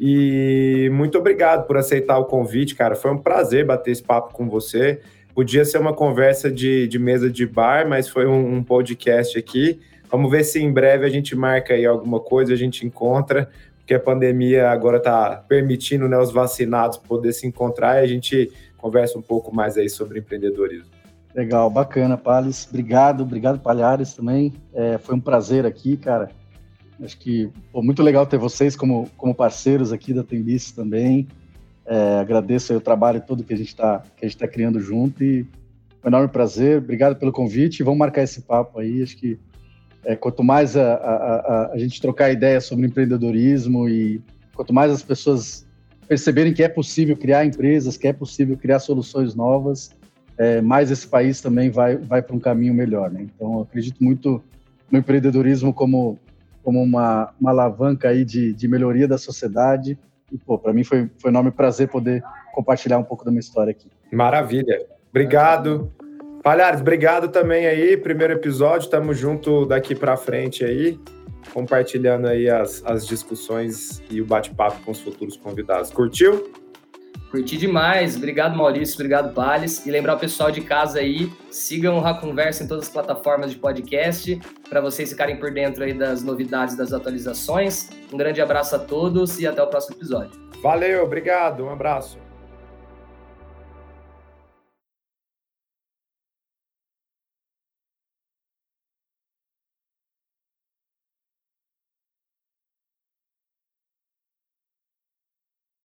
[0.00, 2.94] E muito obrigado por aceitar o convite, cara.
[2.94, 5.00] Foi um prazer bater esse papo com você.
[5.34, 9.80] Podia ser uma conversa de, de mesa de bar, mas foi um, um podcast aqui.
[10.10, 13.48] Vamos ver se em breve a gente marca aí alguma coisa, a gente encontra,
[13.78, 18.52] porque a pandemia agora está permitindo né, os vacinados poder se encontrar e a gente
[18.76, 20.91] conversa um pouco mais aí sobre empreendedorismo.
[21.34, 22.66] Legal, bacana, Pales.
[22.68, 24.52] Obrigado, obrigado, Palhares também.
[24.74, 26.30] É, foi um prazer aqui, cara.
[27.02, 31.26] Acho que pô, muito legal ter vocês como, como parceiros aqui da Tembice também.
[31.86, 34.04] É, agradeço o trabalho todo que a gente está
[34.38, 35.46] tá criando junto e
[36.04, 36.78] um enorme prazer.
[36.78, 37.82] Obrigado pelo convite.
[37.82, 39.02] Vamos marcar esse papo aí.
[39.02, 39.38] Acho que
[40.04, 44.20] é, quanto mais a, a, a, a gente trocar ideias sobre empreendedorismo e
[44.54, 45.66] quanto mais as pessoas
[46.06, 49.90] perceberem que é possível criar empresas, que é possível criar soluções novas,
[50.38, 53.10] é, mais esse país também vai, vai para um caminho melhor.
[53.10, 53.22] Né?
[53.34, 54.42] Então, acredito muito
[54.90, 56.18] no empreendedorismo como,
[56.62, 59.98] como uma, uma alavanca aí de, de melhoria da sociedade.
[60.30, 62.22] E, pô, para mim foi, foi um enorme prazer poder
[62.54, 63.88] compartilhar um pouco da minha história aqui.
[64.10, 64.86] Maravilha.
[65.10, 65.92] Obrigado.
[66.42, 67.96] Palhares, obrigado também aí.
[67.96, 70.98] Primeiro episódio, estamos junto daqui para frente aí,
[71.52, 75.90] compartilhando aí as, as discussões e o bate-papo com os futuros convidados.
[75.90, 76.50] Curtiu?
[77.32, 78.14] Curti demais.
[78.14, 78.94] Obrigado, Maurício.
[78.94, 79.86] Obrigado, Pales.
[79.86, 83.56] E lembrar o pessoal de casa aí, sigam o Conversa em todas as plataformas de
[83.56, 87.88] podcast, para vocês ficarem por dentro aí das novidades, das atualizações.
[88.12, 90.38] Um grande abraço a todos e até o próximo episódio.
[90.62, 91.64] Valeu, obrigado.
[91.64, 92.21] Um abraço.